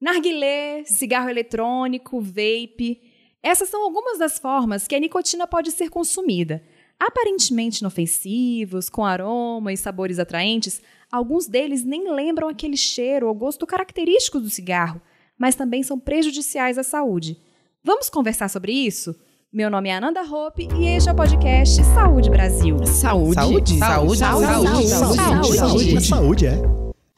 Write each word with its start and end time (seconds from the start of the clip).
Narguilé, 0.00 0.82
cigarro 0.86 1.28
eletrônico, 1.28 2.20
vape. 2.22 2.98
Essas 3.42 3.68
são 3.68 3.82
algumas 3.82 4.18
das 4.18 4.38
formas 4.38 4.88
que 4.88 4.94
a 4.94 5.00
nicotina 5.00 5.46
pode 5.46 5.70
ser 5.70 5.90
consumida. 5.90 6.62
Aparentemente 6.98 7.80
inofensivos, 7.80 8.88
com 8.88 9.04
aroma 9.04 9.72
e 9.72 9.76
sabores 9.76 10.18
atraentes, 10.18 10.80
alguns 11.12 11.46
deles 11.46 11.84
nem 11.84 12.10
lembram 12.10 12.48
aquele 12.48 12.78
cheiro 12.78 13.28
ou 13.28 13.34
gosto 13.34 13.66
característico 13.66 14.40
do 14.40 14.48
cigarro, 14.48 15.02
mas 15.38 15.54
também 15.54 15.82
são 15.82 15.98
prejudiciais 15.98 16.78
à 16.78 16.82
saúde. 16.82 17.38
Vamos 17.84 18.08
conversar 18.08 18.48
sobre 18.48 18.72
isso? 18.72 19.14
Meu 19.52 19.68
nome 19.68 19.88
é 19.90 19.94
Ananda 19.94 20.22
Hope 20.22 20.68
e 20.78 20.86
este 20.86 21.08
é 21.10 21.12
o 21.12 21.16
podcast 21.16 21.82
Saúde 21.84 22.30
Brasil. 22.30 22.76
Saúde? 22.86 23.34
Saúde? 23.34 23.78
Saúde? 23.78 24.18
Saúde? 24.18 24.18
Saúde? 24.18 24.88
Saúde? 24.88 25.56
Saúde? 25.56 26.00
Saúde, 26.00 26.46
é. 26.46 26.62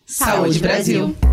Saúde 0.05 0.59
Brasil. 0.59 1.07
Os 1.07 1.32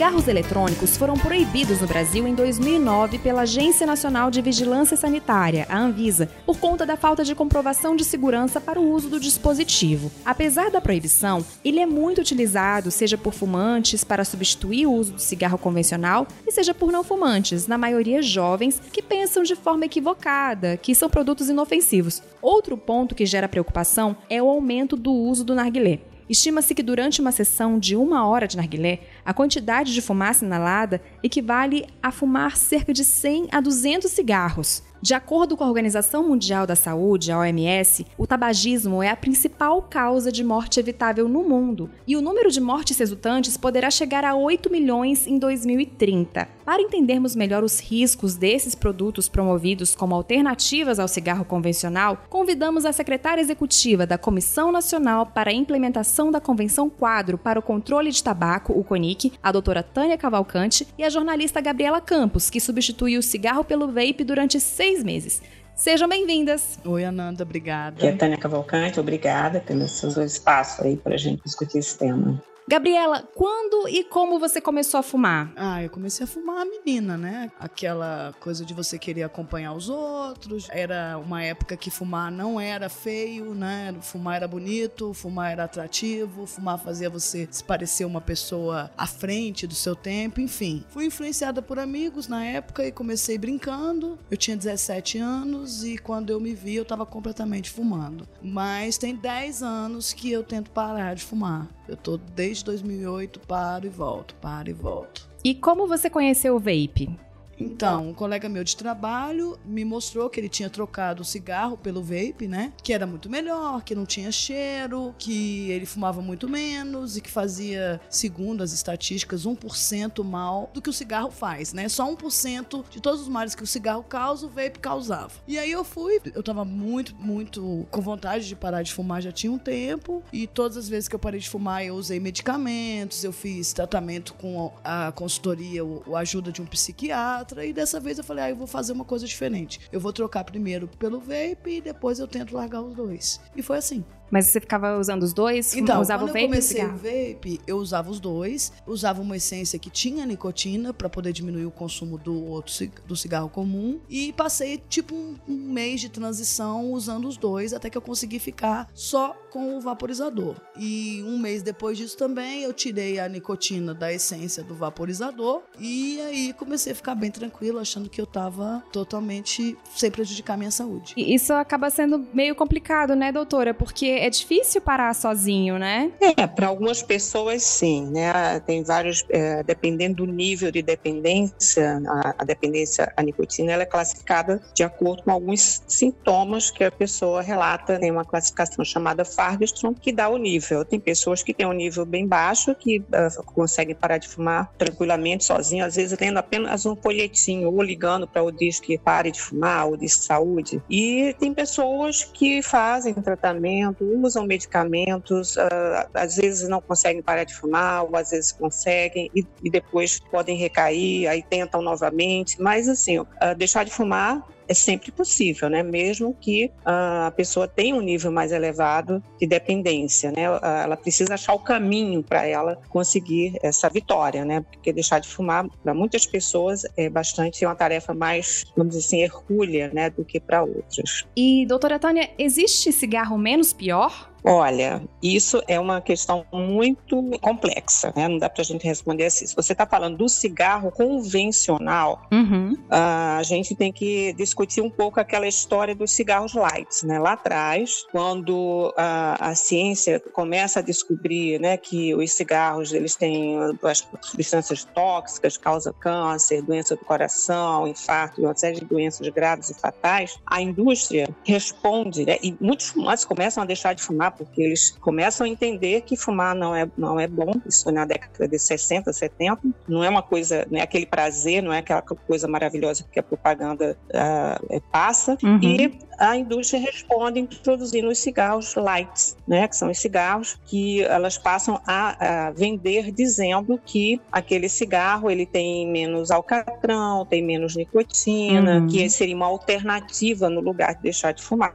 cigarros 0.00 0.28
eletrônicos 0.28 0.96
foram 0.96 1.12
proibidos 1.12 1.82
no 1.82 1.86
Brasil 1.86 2.26
em 2.26 2.34
2009 2.34 3.18
pela 3.18 3.42
Agência 3.42 3.86
Nacional 3.86 4.30
de 4.30 4.40
Vigilância 4.40 4.96
Sanitária, 4.96 5.66
a 5.68 5.78
Anvisa, 5.78 6.26
por 6.46 6.58
conta 6.58 6.86
da 6.86 6.96
falta 6.96 7.22
de 7.22 7.34
comprovação 7.34 7.94
de 7.94 8.02
segurança 8.02 8.62
para 8.62 8.80
o 8.80 8.92
uso 8.94 9.10
do 9.10 9.20
dispositivo. 9.20 10.10
Apesar 10.24 10.70
da 10.70 10.80
proibição, 10.80 11.44
ele 11.62 11.80
é 11.80 11.84
muito 11.84 12.22
utilizado, 12.22 12.90
seja 12.90 13.18
por 13.18 13.34
fumantes 13.34 14.02
para 14.02 14.24
substituir 14.24 14.86
o 14.86 14.92
uso 14.94 15.12
do 15.12 15.20
cigarro 15.20 15.58
convencional, 15.58 16.26
e 16.46 16.50
seja 16.50 16.72
por 16.72 16.90
não 16.90 17.04
fumantes, 17.04 17.66
na 17.66 17.76
maioria 17.76 18.22
jovens, 18.22 18.80
que 18.90 19.02
pensam 19.02 19.42
de 19.42 19.54
forma 19.54 19.84
equivocada 19.84 20.78
que 20.78 20.94
são 20.94 21.10
produtos 21.10 21.50
inofensivos. 21.50 22.22
Outro 22.40 22.74
ponto 22.74 23.14
que 23.14 23.26
gera 23.26 23.46
preocupação 23.46 24.16
é 24.30 24.42
o 24.42 24.48
aumento 24.48 24.96
do 24.96 25.12
uso 25.12 25.44
do 25.44 25.54
narguilé. 25.54 26.00
Estima-se 26.30 26.76
que 26.76 26.82
durante 26.84 27.20
uma 27.20 27.32
sessão 27.32 27.76
de 27.76 27.96
uma 27.96 28.24
hora 28.24 28.46
de 28.46 28.56
narguilé, 28.56 29.00
a 29.24 29.34
quantidade 29.34 29.92
de 29.92 30.00
fumaça 30.00 30.44
inalada 30.44 31.02
equivale 31.24 31.88
a 32.00 32.12
fumar 32.12 32.56
cerca 32.56 32.92
de 32.92 33.04
100 33.04 33.48
a 33.50 33.60
200 33.60 34.08
cigarros. 34.08 34.80
De 35.02 35.14
acordo 35.14 35.56
com 35.56 35.64
a 35.64 35.66
Organização 35.66 36.28
Mundial 36.28 36.66
da 36.66 36.76
Saúde, 36.76 37.32
a 37.32 37.38
OMS, 37.38 38.06
o 38.18 38.26
tabagismo 38.26 39.02
é 39.02 39.08
a 39.08 39.16
principal 39.16 39.80
causa 39.80 40.30
de 40.30 40.44
morte 40.44 40.78
evitável 40.78 41.26
no 41.26 41.42
mundo 41.42 41.88
e 42.06 42.18
o 42.18 42.20
número 42.20 42.50
de 42.50 42.60
mortes 42.60 42.98
resultantes 42.98 43.56
poderá 43.56 43.90
chegar 43.90 44.26
a 44.26 44.34
8 44.34 44.70
milhões 44.70 45.26
em 45.26 45.38
2030. 45.38 46.46
Para 46.66 46.82
entendermos 46.82 47.34
melhor 47.34 47.64
os 47.64 47.80
riscos 47.80 48.36
desses 48.36 48.74
produtos 48.74 49.26
promovidos 49.26 49.94
como 49.94 50.14
alternativas 50.14 50.98
ao 50.98 51.08
cigarro 51.08 51.46
convencional, 51.46 52.18
convidamos 52.28 52.84
a 52.84 52.92
secretária 52.92 53.40
executiva 53.40 54.06
da 54.06 54.18
Comissão 54.18 54.70
Nacional 54.70 55.24
para 55.26 55.50
a 55.50 55.54
Implementação 55.54 56.30
da 56.30 56.40
Convenção 56.40 56.90
Quadro 56.90 57.38
para 57.38 57.58
o 57.58 57.62
Controle 57.62 58.10
de 58.10 58.22
Tabaco, 58.22 58.78
o 58.78 58.84
CONIC, 58.84 59.32
a 59.42 59.50
doutora 59.50 59.82
Tânia 59.82 60.18
Cavalcante, 60.18 60.86
e 60.98 61.04
a 61.04 61.10
jornalista 61.10 61.60
Gabriela 61.60 62.00
Campos, 62.00 62.50
que 62.50 62.60
substituiu 62.60 63.20
o 63.20 63.22
cigarro 63.22 63.64
pelo 63.64 63.88
vape 63.88 64.22
durante 64.22 64.60
seis 64.60 64.89
meses. 64.98 65.40
Sejam 65.74 66.08
bem-vindas. 66.08 66.78
Oi, 66.84 67.04
Ananda, 67.04 67.42
obrigada. 67.42 67.96
Aqui 67.96 68.06
é 68.06 68.10
a 68.10 68.16
Tânia 68.16 68.36
Cavalcante, 68.36 69.00
obrigada 69.00 69.60
pelo 69.60 69.88
seu 69.88 70.22
espaço 70.24 70.84
aí 70.84 70.96
para 70.96 71.14
a 71.14 71.18
gente 71.18 71.42
discutir 71.42 71.78
esse 71.78 71.96
tema. 71.96 72.42
Gabriela, 72.70 73.28
quando 73.34 73.88
e 73.88 74.04
como 74.04 74.38
você 74.38 74.60
começou 74.60 75.00
a 75.00 75.02
fumar? 75.02 75.52
Ah, 75.56 75.82
eu 75.82 75.90
comecei 75.90 76.22
a 76.22 76.26
fumar 76.28 76.64
menina, 76.64 77.18
né? 77.18 77.50
Aquela 77.58 78.32
coisa 78.38 78.64
de 78.64 78.72
você 78.72 78.96
querer 78.96 79.24
acompanhar 79.24 79.72
os 79.72 79.88
outros. 79.88 80.68
Era 80.70 81.18
uma 81.18 81.42
época 81.42 81.76
que 81.76 81.90
fumar 81.90 82.30
não 82.30 82.60
era 82.60 82.88
feio, 82.88 83.56
né? 83.56 83.92
Fumar 84.00 84.36
era 84.36 84.46
bonito, 84.46 85.12
fumar 85.12 85.50
era 85.50 85.64
atrativo, 85.64 86.46
fumar 86.46 86.78
fazia 86.78 87.10
você 87.10 87.48
se 87.50 87.64
parecer 87.64 88.04
uma 88.04 88.20
pessoa 88.20 88.88
à 88.96 89.04
frente 89.04 89.66
do 89.66 89.74
seu 89.74 89.96
tempo, 89.96 90.40
enfim. 90.40 90.84
Fui 90.90 91.06
influenciada 91.06 91.60
por 91.60 91.76
amigos 91.76 92.28
na 92.28 92.44
época 92.44 92.86
e 92.86 92.92
comecei 92.92 93.36
brincando. 93.36 94.16
Eu 94.30 94.36
tinha 94.36 94.56
17 94.56 95.18
anos 95.18 95.82
e 95.82 95.98
quando 95.98 96.30
eu 96.30 96.38
me 96.38 96.54
vi, 96.54 96.76
eu 96.76 96.84
tava 96.84 97.04
completamente 97.04 97.68
fumando. 97.68 98.28
Mas 98.40 98.96
tem 98.96 99.16
10 99.16 99.60
anos 99.60 100.12
que 100.12 100.30
eu 100.30 100.44
tento 100.44 100.70
parar 100.70 101.16
de 101.16 101.24
fumar. 101.24 101.66
Eu 101.90 101.96
tô 101.96 102.16
desde 102.16 102.66
2008, 102.66 103.40
paro 103.40 103.84
e 103.84 103.88
volto, 103.88 104.36
paro 104.36 104.70
e 104.70 104.72
volto. 104.72 105.28
E 105.42 105.56
como 105.56 105.88
você 105.88 106.08
conheceu 106.08 106.54
o 106.54 106.60
vape? 106.60 107.18
Então, 107.60 108.08
um 108.08 108.14
colega 108.14 108.48
meu 108.48 108.64
de 108.64 108.74
trabalho 108.74 109.58
me 109.64 109.84
mostrou 109.84 110.30
que 110.30 110.40
ele 110.40 110.48
tinha 110.48 110.70
trocado 110.70 111.20
o 111.20 111.24
cigarro 111.24 111.76
pelo 111.76 112.02
vape, 112.02 112.48
né? 112.48 112.72
Que 112.82 112.92
era 112.92 113.06
muito 113.06 113.28
melhor, 113.28 113.82
que 113.82 113.94
não 113.94 114.06
tinha 114.06 114.32
cheiro, 114.32 115.14
que 115.18 115.70
ele 115.70 115.84
fumava 115.84 116.22
muito 116.22 116.48
menos 116.48 117.18
e 117.18 117.20
que 117.20 117.30
fazia, 117.30 118.00
segundo 118.08 118.62
as 118.62 118.72
estatísticas, 118.72 119.44
1% 119.44 120.24
mal 120.24 120.70
do 120.72 120.80
que 120.80 120.88
o 120.88 120.92
cigarro 120.92 121.30
faz, 121.30 121.74
né? 121.74 121.88
Só 121.88 122.10
1% 122.10 122.84
de 122.88 123.00
todos 123.00 123.20
os 123.20 123.28
males 123.28 123.54
que 123.54 123.62
o 123.62 123.66
cigarro 123.66 124.02
causa, 124.02 124.46
o 124.46 124.48
vape 124.48 124.78
causava. 124.78 125.32
E 125.46 125.58
aí 125.58 125.70
eu 125.70 125.84
fui, 125.84 126.20
eu 126.34 126.42
tava 126.42 126.64
muito, 126.64 127.14
muito 127.16 127.86
com 127.90 128.00
vontade 128.00 128.48
de 128.48 128.56
parar 128.56 128.82
de 128.82 128.92
fumar 128.92 129.20
já 129.20 129.32
tinha 129.32 129.52
um 129.52 129.58
tempo, 129.58 130.22
e 130.32 130.46
todas 130.46 130.76
as 130.76 130.88
vezes 130.88 131.08
que 131.08 131.14
eu 131.14 131.18
parei 131.18 131.40
de 131.40 131.48
fumar, 131.48 131.84
eu 131.84 131.94
usei 131.94 132.18
medicamentos, 132.18 133.22
eu 133.22 133.32
fiz 133.32 133.72
tratamento 133.72 134.32
com 134.34 134.72
a 134.82 135.12
consultoria, 135.12 135.82
a 136.14 136.18
ajuda 136.18 136.50
de 136.50 136.62
um 136.62 136.66
psiquiatra 136.66 137.49
e 137.64 137.72
dessa 137.72 138.00
vez 138.00 138.18
eu 138.18 138.24
falei, 138.24 138.44
ah, 138.44 138.50
eu 138.50 138.56
vou 138.56 138.66
fazer 138.66 138.92
uma 138.92 139.04
coisa 139.04 139.26
diferente. 139.26 139.80
Eu 139.92 140.00
vou 140.00 140.12
trocar 140.12 140.44
primeiro 140.44 140.88
pelo 140.98 141.20
vape 141.20 141.76
e 141.76 141.80
depois 141.80 142.18
eu 142.18 142.26
tento 142.26 142.54
largar 142.54 142.82
os 142.82 142.94
dois. 142.94 143.40
E 143.56 143.62
foi 143.62 143.78
assim. 143.78 144.04
Mas 144.30 144.46
você 144.46 144.60
ficava 144.60 144.98
usando 144.98 145.22
os 145.22 145.32
dois? 145.32 145.74
Então, 145.74 146.00
usava 146.00 146.24
quando 146.24 146.30
o 146.30 146.32
vape 146.32 146.42
eu 146.42 146.48
comecei 146.48 146.84
o 146.84 146.96
vape, 146.96 147.60
eu 147.66 147.76
usava 147.78 148.10
os 148.10 148.20
dois. 148.20 148.72
Usava 148.86 149.20
uma 149.20 149.36
essência 149.36 149.78
que 149.78 149.90
tinha 149.90 150.26
nicotina 150.26 150.92
para 150.92 151.08
poder 151.08 151.32
diminuir 151.32 151.66
o 151.66 151.70
consumo 151.70 152.16
do 152.16 152.44
outro 152.46 152.72
do 153.06 153.16
cigarro 153.16 153.48
comum. 153.48 154.00
E 154.08 154.32
passei 154.32 154.80
tipo 154.88 155.14
um, 155.14 155.36
um, 155.48 155.72
mês 155.72 156.00
de 156.00 156.08
transição 156.08 156.92
usando 156.92 157.26
os 157.26 157.36
dois 157.36 157.72
até 157.72 157.90
que 157.90 157.96
eu 157.98 158.02
consegui 158.02 158.38
ficar 158.38 158.88
só 158.94 159.36
com 159.50 159.76
o 159.76 159.80
vaporizador. 159.80 160.56
E 160.76 161.22
um 161.26 161.38
mês 161.38 161.62
depois 161.62 161.98
disso 161.98 162.16
também 162.16 162.62
eu 162.62 162.72
tirei 162.72 163.18
a 163.18 163.28
nicotina 163.28 163.92
da 163.92 164.12
essência 164.12 164.62
do 164.62 164.74
vaporizador. 164.74 165.62
E 165.78 166.20
aí 166.20 166.52
comecei 166.52 166.92
a 166.92 166.96
ficar 166.96 167.14
bem 167.14 167.30
tranquilo, 167.30 167.78
achando 167.78 168.08
que 168.08 168.20
eu 168.20 168.26
tava 168.26 168.82
totalmente 168.92 169.76
sem 169.94 170.10
prejudicar 170.10 170.54
a 170.54 170.56
minha 170.56 170.70
saúde. 170.70 171.14
E 171.16 171.34
isso 171.34 171.52
acaba 171.52 171.90
sendo 171.90 172.26
meio 172.32 172.54
complicado, 172.54 173.14
né, 173.14 173.32
doutora? 173.32 173.74
Porque 173.74 174.19
é 174.20 174.30
difícil 174.30 174.80
parar 174.80 175.14
sozinho, 175.14 175.78
né? 175.78 176.12
É, 176.36 176.46
para 176.46 176.66
algumas 176.66 177.02
pessoas 177.02 177.62
sim, 177.62 178.06
né? 178.10 178.60
Tem 178.60 178.82
vários, 178.82 179.24
é, 179.30 179.62
dependendo 179.62 180.26
do 180.26 180.32
nível 180.32 180.70
de 180.70 180.82
dependência, 180.82 182.00
a, 182.06 182.34
a, 182.38 182.44
dependência 182.44 183.12
à 183.16 183.22
nicotina 183.22 183.72
ela 183.72 183.82
é 183.82 183.86
classificada 183.86 184.60
de 184.74 184.82
acordo 184.82 185.22
com 185.22 185.30
alguns 185.30 185.82
sintomas 185.86 186.70
que 186.70 186.84
a 186.84 186.90
pessoa 186.90 187.42
relata. 187.42 187.98
Tem 187.98 188.10
uma 188.10 188.24
classificação 188.24 188.84
chamada 188.84 189.24
Fargestrom 189.24 189.94
que 189.94 190.12
dá 190.12 190.28
o 190.28 190.36
nível. 190.36 190.84
Tem 190.84 191.00
pessoas 191.00 191.42
que 191.42 191.54
têm 191.54 191.66
um 191.66 191.72
nível 191.72 192.04
bem 192.04 192.26
baixo 192.26 192.74
que 192.74 192.98
uh, 192.98 193.42
conseguem 193.54 193.94
parar 193.94 194.18
de 194.18 194.28
fumar 194.28 194.70
tranquilamente 194.76 195.44
sozinho, 195.44 195.84
às 195.84 195.96
vezes 195.96 196.16
tendo 196.18 196.38
apenas 196.38 196.84
um 196.84 196.94
folhetinho 196.96 197.72
ou 197.72 197.82
ligando 197.82 198.26
para 198.26 198.42
o 198.42 198.50
disco 198.50 198.86
que 198.86 198.98
pare 198.98 199.30
de 199.30 199.40
fumar, 199.40 199.86
ou 199.86 199.96
disco 199.96 200.22
saúde. 200.24 200.82
E 200.88 201.34
tem 201.38 201.54
pessoas 201.54 202.24
que 202.24 202.62
fazem 202.62 203.14
tratamento 203.14 204.04
usam 204.16 204.44
medicamentos, 204.46 205.56
uh, 205.56 206.08
às 206.14 206.36
vezes 206.36 206.68
não 206.68 206.80
conseguem 206.80 207.22
parar 207.22 207.44
de 207.44 207.54
fumar, 207.54 208.04
ou 208.04 208.16
às 208.16 208.30
vezes 208.30 208.52
conseguem 208.52 209.30
e, 209.34 209.70
depois 209.70 210.20
podem 210.30 210.56
recair, 210.56 211.28
aí 211.28 211.42
tentam 211.42 211.82
novamente. 211.82 212.60
Mas, 212.60 212.88
assim, 212.88 213.18
uh, 213.18 213.26
deixar 213.56 213.84
de 213.84 213.90
fumar 213.90 214.46
é 214.70 214.74
sempre 214.74 215.10
possível, 215.10 215.68
né? 215.68 215.82
Mesmo 215.82 216.32
que 216.32 216.66
uh, 216.86 217.26
a 217.26 217.32
pessoa 217.36 217.66
tenha 217.66 217.92
um 217.96 218.00
nível 218.00 218.30
mais 218.30 218.52
elevado 218.52 219.20
de 219.36 219.44
dependência, 219.44 220.30
né? 220.30 220.44
Ela 220.44 220.96
precisa 220.96 221.34
achar 221.34 221.54
o 221.54 221.58
caminho 221.58 222.22
para 222.22 222.46
ela 222.46 222.80
conseguir 222.88 223.58
essa 223.64 223.88
vitória, 223.88 224.44
né? 224.44 224.60
Porque 224.60 224.92
deixar 224.92 225.18
de 225.18 225.26
fumar 225.26 225.66
para 225.82 225.92
muitas 225.92 226.24
pessoas 226.24 226.84
é 226.96 227.10
bastante 227.10 227.66
uma 227.66 227.74
tarefa 227.74 228.14
mais, 228.14 228.64
vamos 228.76 228.94
dizer 228.94 229.06
assim, 229.06 229.22
hercúlea, 229.22 229.90
né? 229.92 230.08
Do 230.08 230.24
que 230.24 230.38
para 230.38 230.62
outras. 230.62 231.26
E, 231.36 231.66
doutora 231.66 231.98
Tânia, 231.98 232.30
existe 232.38 232.92
cigarro 232.92 233.36
menos 233.36 233.72
pior? 233.72 234.29
Olha, 234.44 235.02
isso 235.22 235.62
é 235.68 235.78
uma 235.78 236.00
questão 236.00 236.44
muito 236.52 237.22
complexa, 237.40 238.12
né? 238.16 238.28
Não 238.28 238.38
dá 238.38 238.48
para 238.48 238.62
a 238.62 238.64
gente 238.64 238.86
responder 238.86 239.26
assim. 239.26 239.46
Se 239.46 239.54
você 239.54 239.72
está 239.72 239.86
falando 239.86 240.16
do 240.16 240.28
cigarro 240.28 240.90
convencional, 240.90 242.22
uhum. 242.32 242.76
a 242.88 243.42
gente 243.42 243.74
tem 243.74 243.92
que 243.92 244.32
discutir 244.32 244.80
um 244.80 244.90
pouco 244.90 245.20
aquela 245.20 245.46
história 245.46 245.94
dos 245.94 246.10
cigarros 246.10 246.54
light, 246.54 247.06
né? 247.06 247.18
Lá 247.18 247.32
atrás, 247.32 248.04
quando 248.10 248.92
a, 248.96 249.50
a 249.50 249.54
ciência 249.54 250.20
começa 250.32 250.80
a 250.80 250.82
descobrir, 250.82 251.60
né, 251.60 251.76
que 251.76 252.14
os 252.14 252.32
cigarros 252.32 252.92
eles 252.92 253.16
têm 253.16 253.56
as 253.82 254.06
substâncias 254.22 254.84
tóxicas, 254.84 255.56
causam 255.56 255.92
câncer, 255.92 256.62
doença 256.62 256.96
do 256.96 257.04
coração, 257.04 257.86
infarto 257.86 258.40
e 258.40 258.44
uma 258.44 258.56
série 258.56 258.80
de 258.80 258.84
doenças 258.84 259.28
graves 259.28 259.70
e 259.70 259.74
fatais, 259.74 260.38
a 260.46 260.60
indústria 260.60 261.28
responde, 261.44 262.24
né? 262.24 262.38
e 262.42 262.56
muitos 262.60 262.88
fumantes 262.88 263.24
começam 263.24 263.62
a 263.62 263.66
deixar 263.66 263.94
de 263.94 264.02
fumar 264.02 264.29
porque 264.30 264.62
eles 264.62 264.90
começam 265.00 265.46
a 265.46 265.48
entender 265.48 266.02
que 266.02 266.16
fumar 266.16 266.54
não 266.54 266.74
é, 266.74 266.88
não 266.96 267.18
é 267.18 267.26
bom, 267.26 267.52
isso 267.66 267.90
na 267.90 268.04
década 268.04 268.48
de 268.48 268.58
60, 268.58 269.12
70, 269.12 269.60
não 269.88 270.04
é 270.04 270.08
uma 270.08 270.22
coisa, 270.22 270.66
não 270.70 270.78
é 270.78 270.82
aquele 270.82 271.06
prazer, 271.06 271.62
não 271.62 271.72
é 271.72 271.78
aquela 271.78 272.02
coisa 272.02 272.48
maravilhosa 272.48 273.04
que 273.10 273.18
a 273.18 273.22
propaganda 273.22 273.96
uh, 274.08 274.80
passa, 274.92 275.36
uhum. 275.42 275.60
e 275.62 275.98
a 276.18 276.36
indústria 276.36 276.80
responde 276.80 277.40
introduzindo 277.40 278.08
os 278.08 278.18
cigarros 278.18 278.74
lights, 278.74 279.36
né, 279.48 279.66
que 279.66 279.74
são 279.74 279.90
os 279.90 279.98
cigarros 279.98 280.58
que 280.66 281.02
elas 281.02 281.38
passam 281.38 281.80
a, 281.86 282.48
a 282.48 282.50
vender 282.50 283.10
dizendo 283.10 283.80
que 283.84 284.20
aquele 284.30 284.68
cigarro 284.68 285.30
ele 285.30 285.46
tem 285.46 285.90
menos 285.90 286.30
alcatrão, 286.30 287.24
tem 287.24 287.42
menos 287.42 287.74
nicotina, 287.74 288.80
uhum. 288.80 288.86
que 288.86 289.08
seria 289.08 289.34
uma 289.34 289.46
alternativa 289.46 290.50
no 290.50 290.60
lugar 290.60 290.94
de 290.94 291.02
deixar 291.02 291.32
de 291.32 291.42
fumar. 291.42 291.74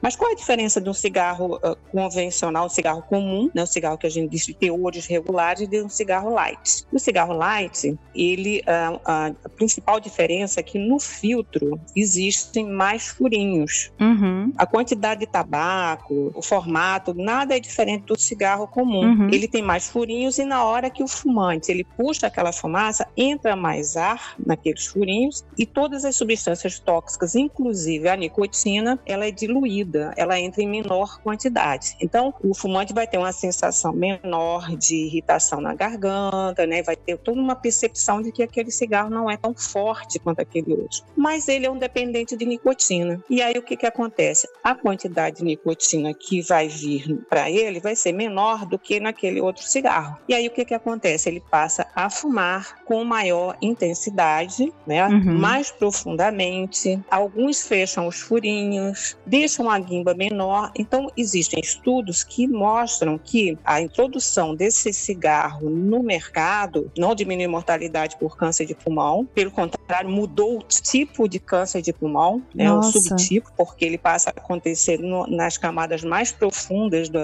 Mas 0.00 0.16
qual 0.16 0.30
é 0.30 0.34
a 0.34 0.36
diferença 0.36 0.80
de 0.80 0.88
um 0.88 0.94
cigarro 0.94 1.56
uh, 1.56 1.76
convencional, 1.90 2.66
um 2.66 2.68
cigarro 2.68 3.02
comum, 3.02 3.50
né, 3.54 3.62
um 3.62 3.66
cigarro 3.66 3.98
que 3.98 4.06
a 4.06 4.10
gente 4.10 4.30
diz 4.30 4.46
de 4.46 4.54
teores 4.54 5.06
regulares, 5.06 5.68
de 5.68 5.82
um 5.82 5.88
cigarro 5.88 6.30
light? 6.30 6.84
O 6.92 6.98
cigarro 6.98 7.32
light, 7.32 7.96
ele, 8.14 8.60
uh, 8.60 9.00
a 9.04 9.32
principal 9.56 10.00
diferença 10.00 10.60
é 10.60 10.62
que 10.62 10.78
no 10.78 10.98
filtro 10.98 11.78
existem 11.94 12.66
mais 12.66 13.08
furinhos. 13.08 13.92
Uhum. 14.00 14.52
A 14.56 14.66
quantidade 14.66 15.20
de 15.20 15.26
tabaco, 15.26 16.32
o 16.34 16.42
formato, 16.42 17.14
nada 17.14 17.56
é 17.56 17.60
diferente 17.60 18.04
do 18.06 18.18
cigarro 18.18 18.66
comum. 18.66 19.04
Uhum. 19.04 19.28
Ele 19.30 19.48
tem 19.48 19.62
mais 19.62 19.88
furinhos 19.88 20.38
e 20.38 20.44
na 20.44 20.64
hora 20.64 20.90
que 20.90 21.02
o 21.02 21.08
fumante 21.08 21.70
ele 21.70 21.84
puxa 21.84 22.26
aquela 22.26 22.52
fumaça, 22.52 23.06
entra 23.16 23.56
mais 23.56 23.96
ar 23.96 24.34
naqueles 24.44 24.86
furinhos 24.86 25.44
e 25.58 25.66
todas 25.66 26.04
as 26.04 26.16
substâncias 26.16 26.78
tóxicas, 26.78 27.34
inclusive 27.34 28.08
a 28.08 28.16
nicotina, 28.16 28.98
ela 29.06 29.26
é 29.26 29.30
diluída 29.30 29.65
diluída, 29.66 30.12
ela 30.16 30.38
entra 30.38 30.62
em 30.62 30.68
menor 30.68 31.20
quantidade. 31.20 31.96
Então, 32.00 32.32
o 32.42 32.54
fumante 32.54 32.94
vai 32.94 33.06
ter 33.06 33.18
uma 33.18 33.32
sensação 33.32 33.92
menor 33.92 34.76
de 34.76 34.94
irritação 34.94 35.60
na 35.60 35.74
garganta, 35.74 36.66
né? 36.66 36.82
Vai 36.82 36.96
ter 36.96 37.18
toda 37.18 37.40
uma 37.40 37.56
percepção 37.56 38.22
de 38.22 38.30
que 38.30 38.42
aquele 38.42 38.70
cigarro 38.70 39.10
não 39.10 39.30
é 39.30 39.36
tão 39.36 39.54
forte 39.54 40.18
quanto 40.18 40.40
aquele 40.40 40.72
outro. 40.72 41.02
Mas 41.16 41.48
ele 41.48 41.66
é 41.66 41.70
um 41.70 41.78
dependente 41.78 42.36
de 42.36 42.46
nicotina. 42.46 43.22
E 43.28 43.42
aí 43.42 43.58
o 43.58 43.62
que 43.62 43.76
que 43.76 43.86
acontece? 43.86 44.48
A 44.62 44.74
quantidade 44.74 45.38
de 45.38 45.44
nicotina 45.44 46.14
que 46.14 46.40
vai 46.42 46.68
vir 46.68 47.24
para 47.28 47.50
ele 47.50 47.80
vai 47.80 47.96
ser 47.96 48.12
menor 48.12 48.64
do 48.66 48.78
que 48.78 49.00
naquele 49.00 49.40
outro 49.40 49.64
cigarro. 49.64 50.16
E 50.28 50.34
aí 50.34 50.46
o 50.46 50.50
que 50.50 50.64
que 50.64 50.74
acontece? 50.74 51.28
Ele 51.28 51.42
passa 51.50 51.86
a 51.94 52.08
fumar 52.08 52.84
com 52.84 53.04
maior 53.04 53.56
intensidade, 53.60 54.72
né? 54.86 55.06
Uhum. 55.06 55.38
Mais 55.38 55.70
profundamente. 55.70 57.00
Alguns 57.10 57.66
fecham 57.66 58.06
os 58.06 58.20
furinhos, 58.20 59.16
deixam 59.46 59.70
a 59.70 59.78
guimba 59.78 60.12
menor. 60.12 60.72
Então, 60.76 61.08
existem 61.16 61.60
estudos 61.60 62.24
que 62.24 62.48
mostram 62.48 63.16
que 63.16 63.56
a 63.64 63.80
introdução 63.80 64.56
desse 64.56 64.92
cigarro 64.92 65.70
no 65.70 66.02
mercado 66.02 66.90
não 66.98 67.14
diminui 67.14 67.46
mortalidade 67.46 68.16
por 68.18 68.36
câncer 68.36 68.66
de 68.66 68.74
pulmão, 68.74 69.24
pelo 69.24 69.52
contrário, 69.52 70.10
mudou 70.10 70.58
o 70.58 70.62
tipo 70.62 71.28
de 71.28 71.38
câncer 71.38 71.80
de 71.80 71.92
pulmão, 71.92 72.42
né, 72.52 72.72
o 72.72 72.82
subtipo, 72.82 73.52
porque 73.56 73.84
ele 73.84 73.98
passa 73.98 74.30
a 74.30 74.32
acontecer 74.32 74.98
no, 74.98 75.26
nas 75.28 75.56
camadas 75.56 76.02
mais 76.02 76.32
profundas 76.32 77.08
do, 77.08 77.20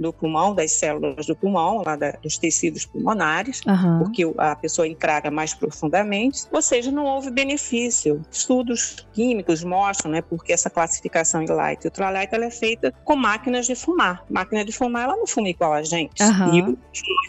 do 0.00 0.12
pulmão, 0.12 0.54
das 0.54 0.72
células 0.72 1.26
do 1.26 1.36
pulmão, 1.36 1.82
lá 1.84 1.94
da, 1.94 2.12
dos 2.12 2.38
tecidos 2.38 2.86
pulmonares, 2.86 3.60
uhum. 3.66 3.98
porque 4.00 4.24
a 4.38 4.56
pessoa 4.56 4.88
encraga 4.88 5.30
mais 5.30 5.52
profundamente, 5.52 6.44
ou 6.50 6.62
seja, 6.62 6.90
não 6.90 7.04
houve 7.04 7.30
benefício. 7.30 8.22
Estudos 8.30 9.06
químicos 9.12 9.62
mostram, 9.62 10.10
né, 10.10 10.22
porque 10.22 10.52
essa 10.52 10.70
classificação 10.70 11.42
em 11.60 11.70
light 11.70 11.84
e 11.84 11.88
ultralight 11.88 12.34
ela 12.34 12.46
é 12.46 12.50
feita 12.50 12.92
com 13.04 13.16
máquinas 13.16 13.66
de 13.66 13.74
fumar. 13.74 14.24
Máquina 14.28 14.64
de 14.64 14.72
fumar, 14.72 15.04
ela 15.04 15.16
não 15.16 15.26
fuma 15.26 15.48
igual 15.48 15.72
a 15.72 15.82
gente. 15.82 16.22
Uhum. 16.22 16.54
E 16.54 16.62
o 16.62 16.78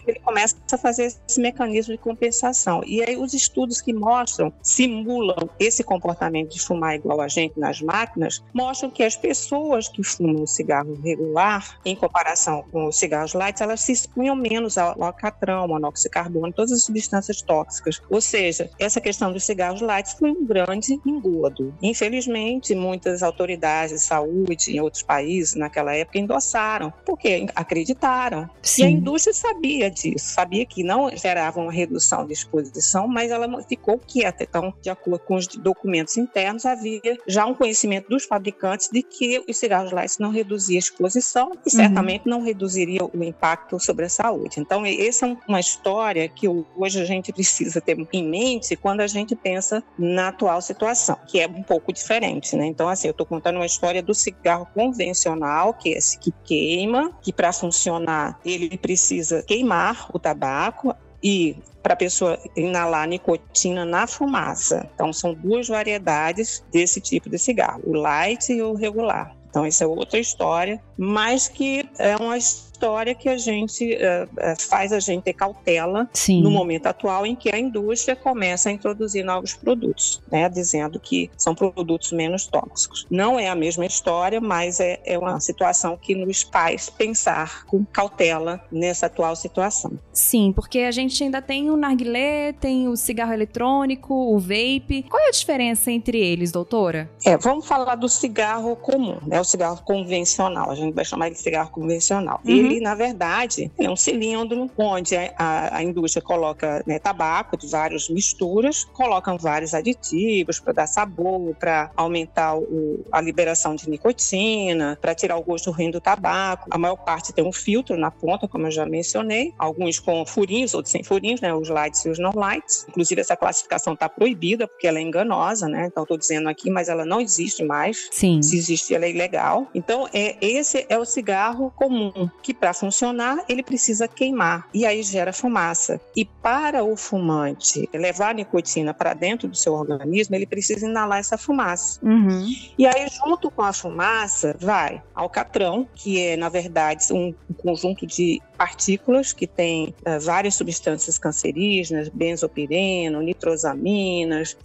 ele 0.06 0.18
começa 0.20 0.56
a 0.72 0.78
fazer 0.78 1.14
esse 1.28 1.40
mecanismo 1.40 1.94
de 1.94 1.98
compensação. 1.98 2.82
E 2.84 3.02
aí 3.02 3.16
os 3.16 3.34
estudos 3.34 3.80
que 3.80 3.92
mostram, 3.92 4.52
simulam 4.62 5.48
esse 5.58 5.84
comportamento 5.84 6.52
de 6.52 6.60
fumar 6.60 6.96
igual 6.96 7.20
a 7.20 7.28
gente 7.28 7.58
nas 7.58 7.80
máquinas, 7.80 8.42
mostram 8.52 8.90
que 8.90 9.02
as 9.02 9.16
pessoas 9.16 9.88
que 9.88 10.02
fumam 10.02 10.46
cigarro 10.46 10.98
regular, 11.02 11.78
em 11.84 11.94
comparação 11.94 12.64
com 12.72 12.86
os 12.86 12.96
cigarros 12.96 13.34
light, 13.34 13.62
elas 13.62 13.80
se 13.80 13.92
expunham 13.92 14.34
menos 14.34 14.76
ao 14.76 15.02
alcatrão, 15.02 15.68
monóxido 15.68 16.08
de 16.08 16.10
carbono, 16.10 16.52
todas 16.52 16.72
as 16.72 16.82
substâncias 16.82 17.42
tóxicas. 17.42 18.00
Ou 18.10 18.20
seja, 18.20 18.70
essa 18.78 19.00
questão 19.00 19.32
dos 19.32 19.44
cigarros 19.44 19.80
light 19.80 20.16
foi 20.18 20.30
um 20.30 20.44
grande 20.44 21.00
engodo. 21.06 21.74
Infelizmente, 21.80 22.74
muitas 22.74 23.22
autoridades 23.22 23.92
de 23.92 24.00
saúde 24.00 24.21
em 24.26 24.80
outros 24.80 25.02
países 25.02 25.54
naquela 25.54 25.94
época 25.94 26.18
endossaram, 26.18 26.92
porque 27.04 27.46
acreditaram. 27.54 28.48
Sim. 28.62 28.82
E 28.82 28.84
a 28.84 28.90
indústria 28.90 29.34
sabia 29.34 29.90
disso, 29.90 30.34
sabia 30.34 30.64
que 30.64 30.82
não 30.82 31.14
gerava 31.16 31.60
uma 31.60 31.72
redução 31.72 32.26
de 32.26 32.32
exposição, 32.32 33.06
mas 33.06 33.30
ela 33.30 33.62
ficou 33.64 33.98
quieta. 33.98 34.44
Então, 34.44 34.72
de 34.80 34.90
acordo 34.90 35.20
com 35.20 35.34
os 35.36 35.46
documentos 35.46 36.16
internos, 36.16 36.66
havia 36.66 37.18
já 37.26 37.46
um 37.46 37.54
conhecimento 37.54 38.08
dos 38.08 38.24
fabricantes 38.24 38.88
de 38.90 39.02
que 39.02 39.42
os 39.48 39.56
cigarros 39.56 39.92
light 39.92 40.18
não 40.20 40.30
reduziam 40.30 40.76
a 40.76 40.78
exposição 40.78 41.52
e 41.64 41.70
certamente 41.70 42.24
uhum. 42.24 42.30
não 42.30 42.42
reduziria 42.42 43.04
o 43.04 43.24
impacto 43.24 43.78
sobre 43.78 44.06
a 44.06 44.08
saúde. 44.08 44.60
Então, 44.60 44.84
essa 44.86 45.26
é 45.26 45.36
uma 45.48 45.60
história 45.60 46.28
que 46.28 46.46
hoje 46.48 47.00
a 47.00 47.04
gente 47.04 47.32
precisa 47.32 47.80
ter 47.80 47.96
em 48.12 48.28
mente 48.28 48.76
quando 48.76 49.00
a 49.00 49.06
gente 49.06 49.34
pensa 49.34 49.82
na 49.98 50.28
atual 50.28 50.60
situação, 50.60 51.16
que 51.26 51.40
é 51.40 51.46
um 51.46 51.62
pouco 51.62 51.92
diferente, 51.92 52.56
né? 52.56 52.66
Então, 52.66 52.88
assim, 52.88 53.08
eu 53.08 53.12
estou 53.12 53.26
contando 53.26 53.56
uma 53.56 53.66
história 53.66 54.02
do 54.02 54.11
cigarro 54.14 54.66
convencional, 54.74 55.74
que 55.74 55.94
é 55.94 55.98
esse 55.98 56.18
que 56.18 56.32
queima, 56.44 57.12
que 57.20 57.32
para 57.32 57.52
funcionar 57.52 58.38
ele 58.44 58.76
precisa 58.76 59.42
queimar 59.42 60.08
o 60.12 60.18
tabaco, 60.18 60.94
e 61.22 61.56
para 61.82 61.94
a 61.94 61.96
pessoa 61.96 62.38
inalar 62.56 63.08
nicotina 63.08 63.84
na 63.84 64.06
fumaça. 64.06 64.88
Então, 64.94 65.12
são 65.12 65.34
duas 65.34 65.68
variedades 65.68 66.64
desse 66.72 67.00
tipo 67.00 67.28
de 67.28 67.38
cigarro, 67.38 67.80
o 67.84 67.92
light 67.92 68.52
e 68.52 68.62
o 68.62 68.74
regular. 68.74 69.34
Então, 69.48 69.66
isso 69.66 69.84
é 69.84 69.86
outra 69.86 70.18
história, 70.18 70.82
mas 70.96 71.48
que 71.48 71.88
é 71.98 72.16
uma 72.16 72.38
história 72.38 72.71
que 73.18 73.28
a 73.28 73.36
gente 73.36 73.94
uh, 73.94 74.60
faz 74.68 74.92
a 74.92 74.98
gente 74.98 75.22
ter 75.22 75.32
cautela 75.32 76.08
Sim. 76.12 76.42
no 76.42 76.50
momento 76.50 76.86
atual 76.86 77.24
em 77.24 77.36
que 77.36 77.54
a 77.54 77.58
indústria 77.58 78.16
começa 78.16 78.68
a 78.68 78.72
introduzir 78.72 79.24
novos 79.24 79.54
produtos, 79.54 80.20
né, 80.30 80.48
dizendo 80.48 80.98
que 80.98 81.30
são 81.36 81.54
produtos 81.54 82.12
menos 82.12 82.46
tóxicos. 82.46 83.06
Não 83.10 83.38
é 83.38 83.48
a 83.48 83.54
mesma 83.54 83.86
história, 83.86 84.40
mas 84.40 84.80
é, 84.80 85.00
é 85.04 85.18
uma 85.18 85.38
situação 85.40 85.96
que 85.96 86.14
nos 86.14 86.42
faz 86.42 86.90
pensar 86.90 87.64
com 87.66 87.84
cautela 87.84 88.60
nessa 88.70 89.06
atual 89.06 89.36
situação. 89.36 89.98
Sim, 90.12 90.52
porque 90.54 90.80
a 90.80 90.90
gente 90.90 91.22
ainda 91.22 91.40
tem 91.40 91.70
o 91.70 91.76
narguilé, 91.76 92.52
tem 92.52 92.88
o 92.88 92.96
cigarro 92.96 93.32
eletrônico, 93.32 94.14
o 94.14 94.38
vape. 94.38 95.04
Qual 95.08 95.22
é 95.22 95.28
a 95.28 95.32
diferença 95.32 95.90
entre 95.90 96.18
eles, 96.18 96.50
doutora? 96.50 97.10
É, 97.24 97.36
vamos 97.36 97.66
falar 97.66 97.94
do 97.94 98.08
cigarro 98.08 98.74
comum, 98.76 99.18
né, 99.26 99.40
o 99.40 99.44
cigarro 99.44 99.82
convencional. 99.84 100.70
A 100.70 100.74
gente 100.74 100.94
vai 100.94 101.04
chamar 101.04 101.30
de 101.30 101.38
cigarro 101.38 101.70
convencional. 101.70 102.40
Uhum. 102.44 102.50
Ele 102.50 102.71
ele, 102.72 102.80
na 102.80 102.94
verdade, 102.94 103.70
é 103.78 103.88
um 103.88 103.96
cilindro 103.96 104.70
onde 104.76 105.16
a, 105.16 105.76
a 105.76 105.82
indústria 105.82 106.22
coloca 106.22 106.82
né, 106.86 106.98
tabaco 106.98 107.56
de 107.56 107.66
várias 107.68 108.08
misturas, 108.08 108.84
colocam 108.84 109.36
vários 109.36 109.74
aditivos 109.74 110.58
para 110.58 110.72
dar 110.72 110.86
sabor, 110.86 111.54
para 111.56 111.90
aumentar 111.96 112.56
o, 112.56 113.04
a 113.12 113.20
liberação 113.20 113.74
de 113.74 113.88
nicotina, 113.88 114.98
para 115.00 115.14
tirar 115.14 115.36
o 115.36 115.42
gosto 115.42 115.70
ruim 115.70 115.90
do 115.90 116.00
tabaco. 116.00 116.68
A 116.70 116.78
maior 116.78 116.96
parte 116.96 117.32
tem 117.32 117.44
um 117.44 117.52
filtro 117.52 117.96
na 117.96 118.10
ponta, 118.10 118.48
como 118.48 118.66
eu 118.66 118.70
já 118.70 118.86
mencionei, 118.86 119.52
alguns 119.58 119.98
com 119.98 120.24
furinhos, 120.24 120.74
outros 120.74 120.92
sem 120.92 121.02
furinhos, 121.02 121.40
né, 121.40 121.54
os 121.54 121.68
lights 121.68 122.04
e 122.04 122.08
os 122.08 122.18
não 122.18 122.32
lights. 122.34 122.86
Inclusive, 122.88 123.20
essa 123.20 123.36
classificação 123.36 123.94
está 123.94 124.08
proibida 124.08 124.66
porque 124.66 124.86
ela 124.86 124.98
é 124.98 125.02
enganosa, 125.02 125.68
né? 125.68 125.86
Então, 125.86 126.02
estou 126.02 126.16
dizendo 126.16 126.48
aqui, 126.48 126.70
mas 126.70 126.88
ela 126.88 127.04
não 127.04 127.20
existe 127.20 127.64
mais. 127.64 128.08
Sim. 128.10 128.42
Se 128.42 128.56
existe, 128.56 128.94
ela 128.94 129.04
é 129.04 129.10
ilegal. 129.10 129.68
Então, 129.74 130.08
é, 130.12 130.36
esse 130.40 130.86
é 130.88 130.98
o 130.98 131.04
cigarro 131.04 131.72
comum, 131.76 132.30
que 132.42 132.54
para 132.62 132.72
funcionar, 132.72 133.44
ele 133.48 133.60
precisa 133.60 134.06
queimar 134.06 134.68
e 134.72 134.86
aí 134.86 135.02
gera 135.02 135.32
fumaça. 135.32 136.00
E 136.14 136.24
para 136.24 136.84
o 136.84 136.96
fumante 136.96 137.90
levar 137.92 138.30
a 138.30 138.34
nicotina 138.34 138.94
para 138.94 139.14
dentro 139.14 139.48
do 139.48 139.56
seu 139.56 139.72
organismo, 139.72 140.36
ele 140.36 140.46
precisa 140.46 140.86
inalar 140.86 141.18
essa 141.18 141.36
fumaça. 141.36 141.98
Uhum. 142.04 142.46
E 142.78 142.86
aí, 142.86 143.08
junto 143.08 143.50
com 143.50 143.62
a 143.62 143.72
fumaça, 143.72 144.56
vai 144.60 145.02
alcatrão, 145.12 145.88
que 145.92 146.20
é, 146.20 146.36
na 146.36 146.48
verdade, 146.48 147.12
um 147.12 147.34
conjunto 147.56 148.06
de 148.06 148.40
partículas 148.56 149.32
que 149.32 149.48
tem 149.48 149.92
uh, 150.06 150.20
várias 150.20 150.54
substâncias 150.54 151.18
cancerígenas, 151.18 152.08
benzopireno, 152.10 153.20
nitrosaminas, 153.20 154.56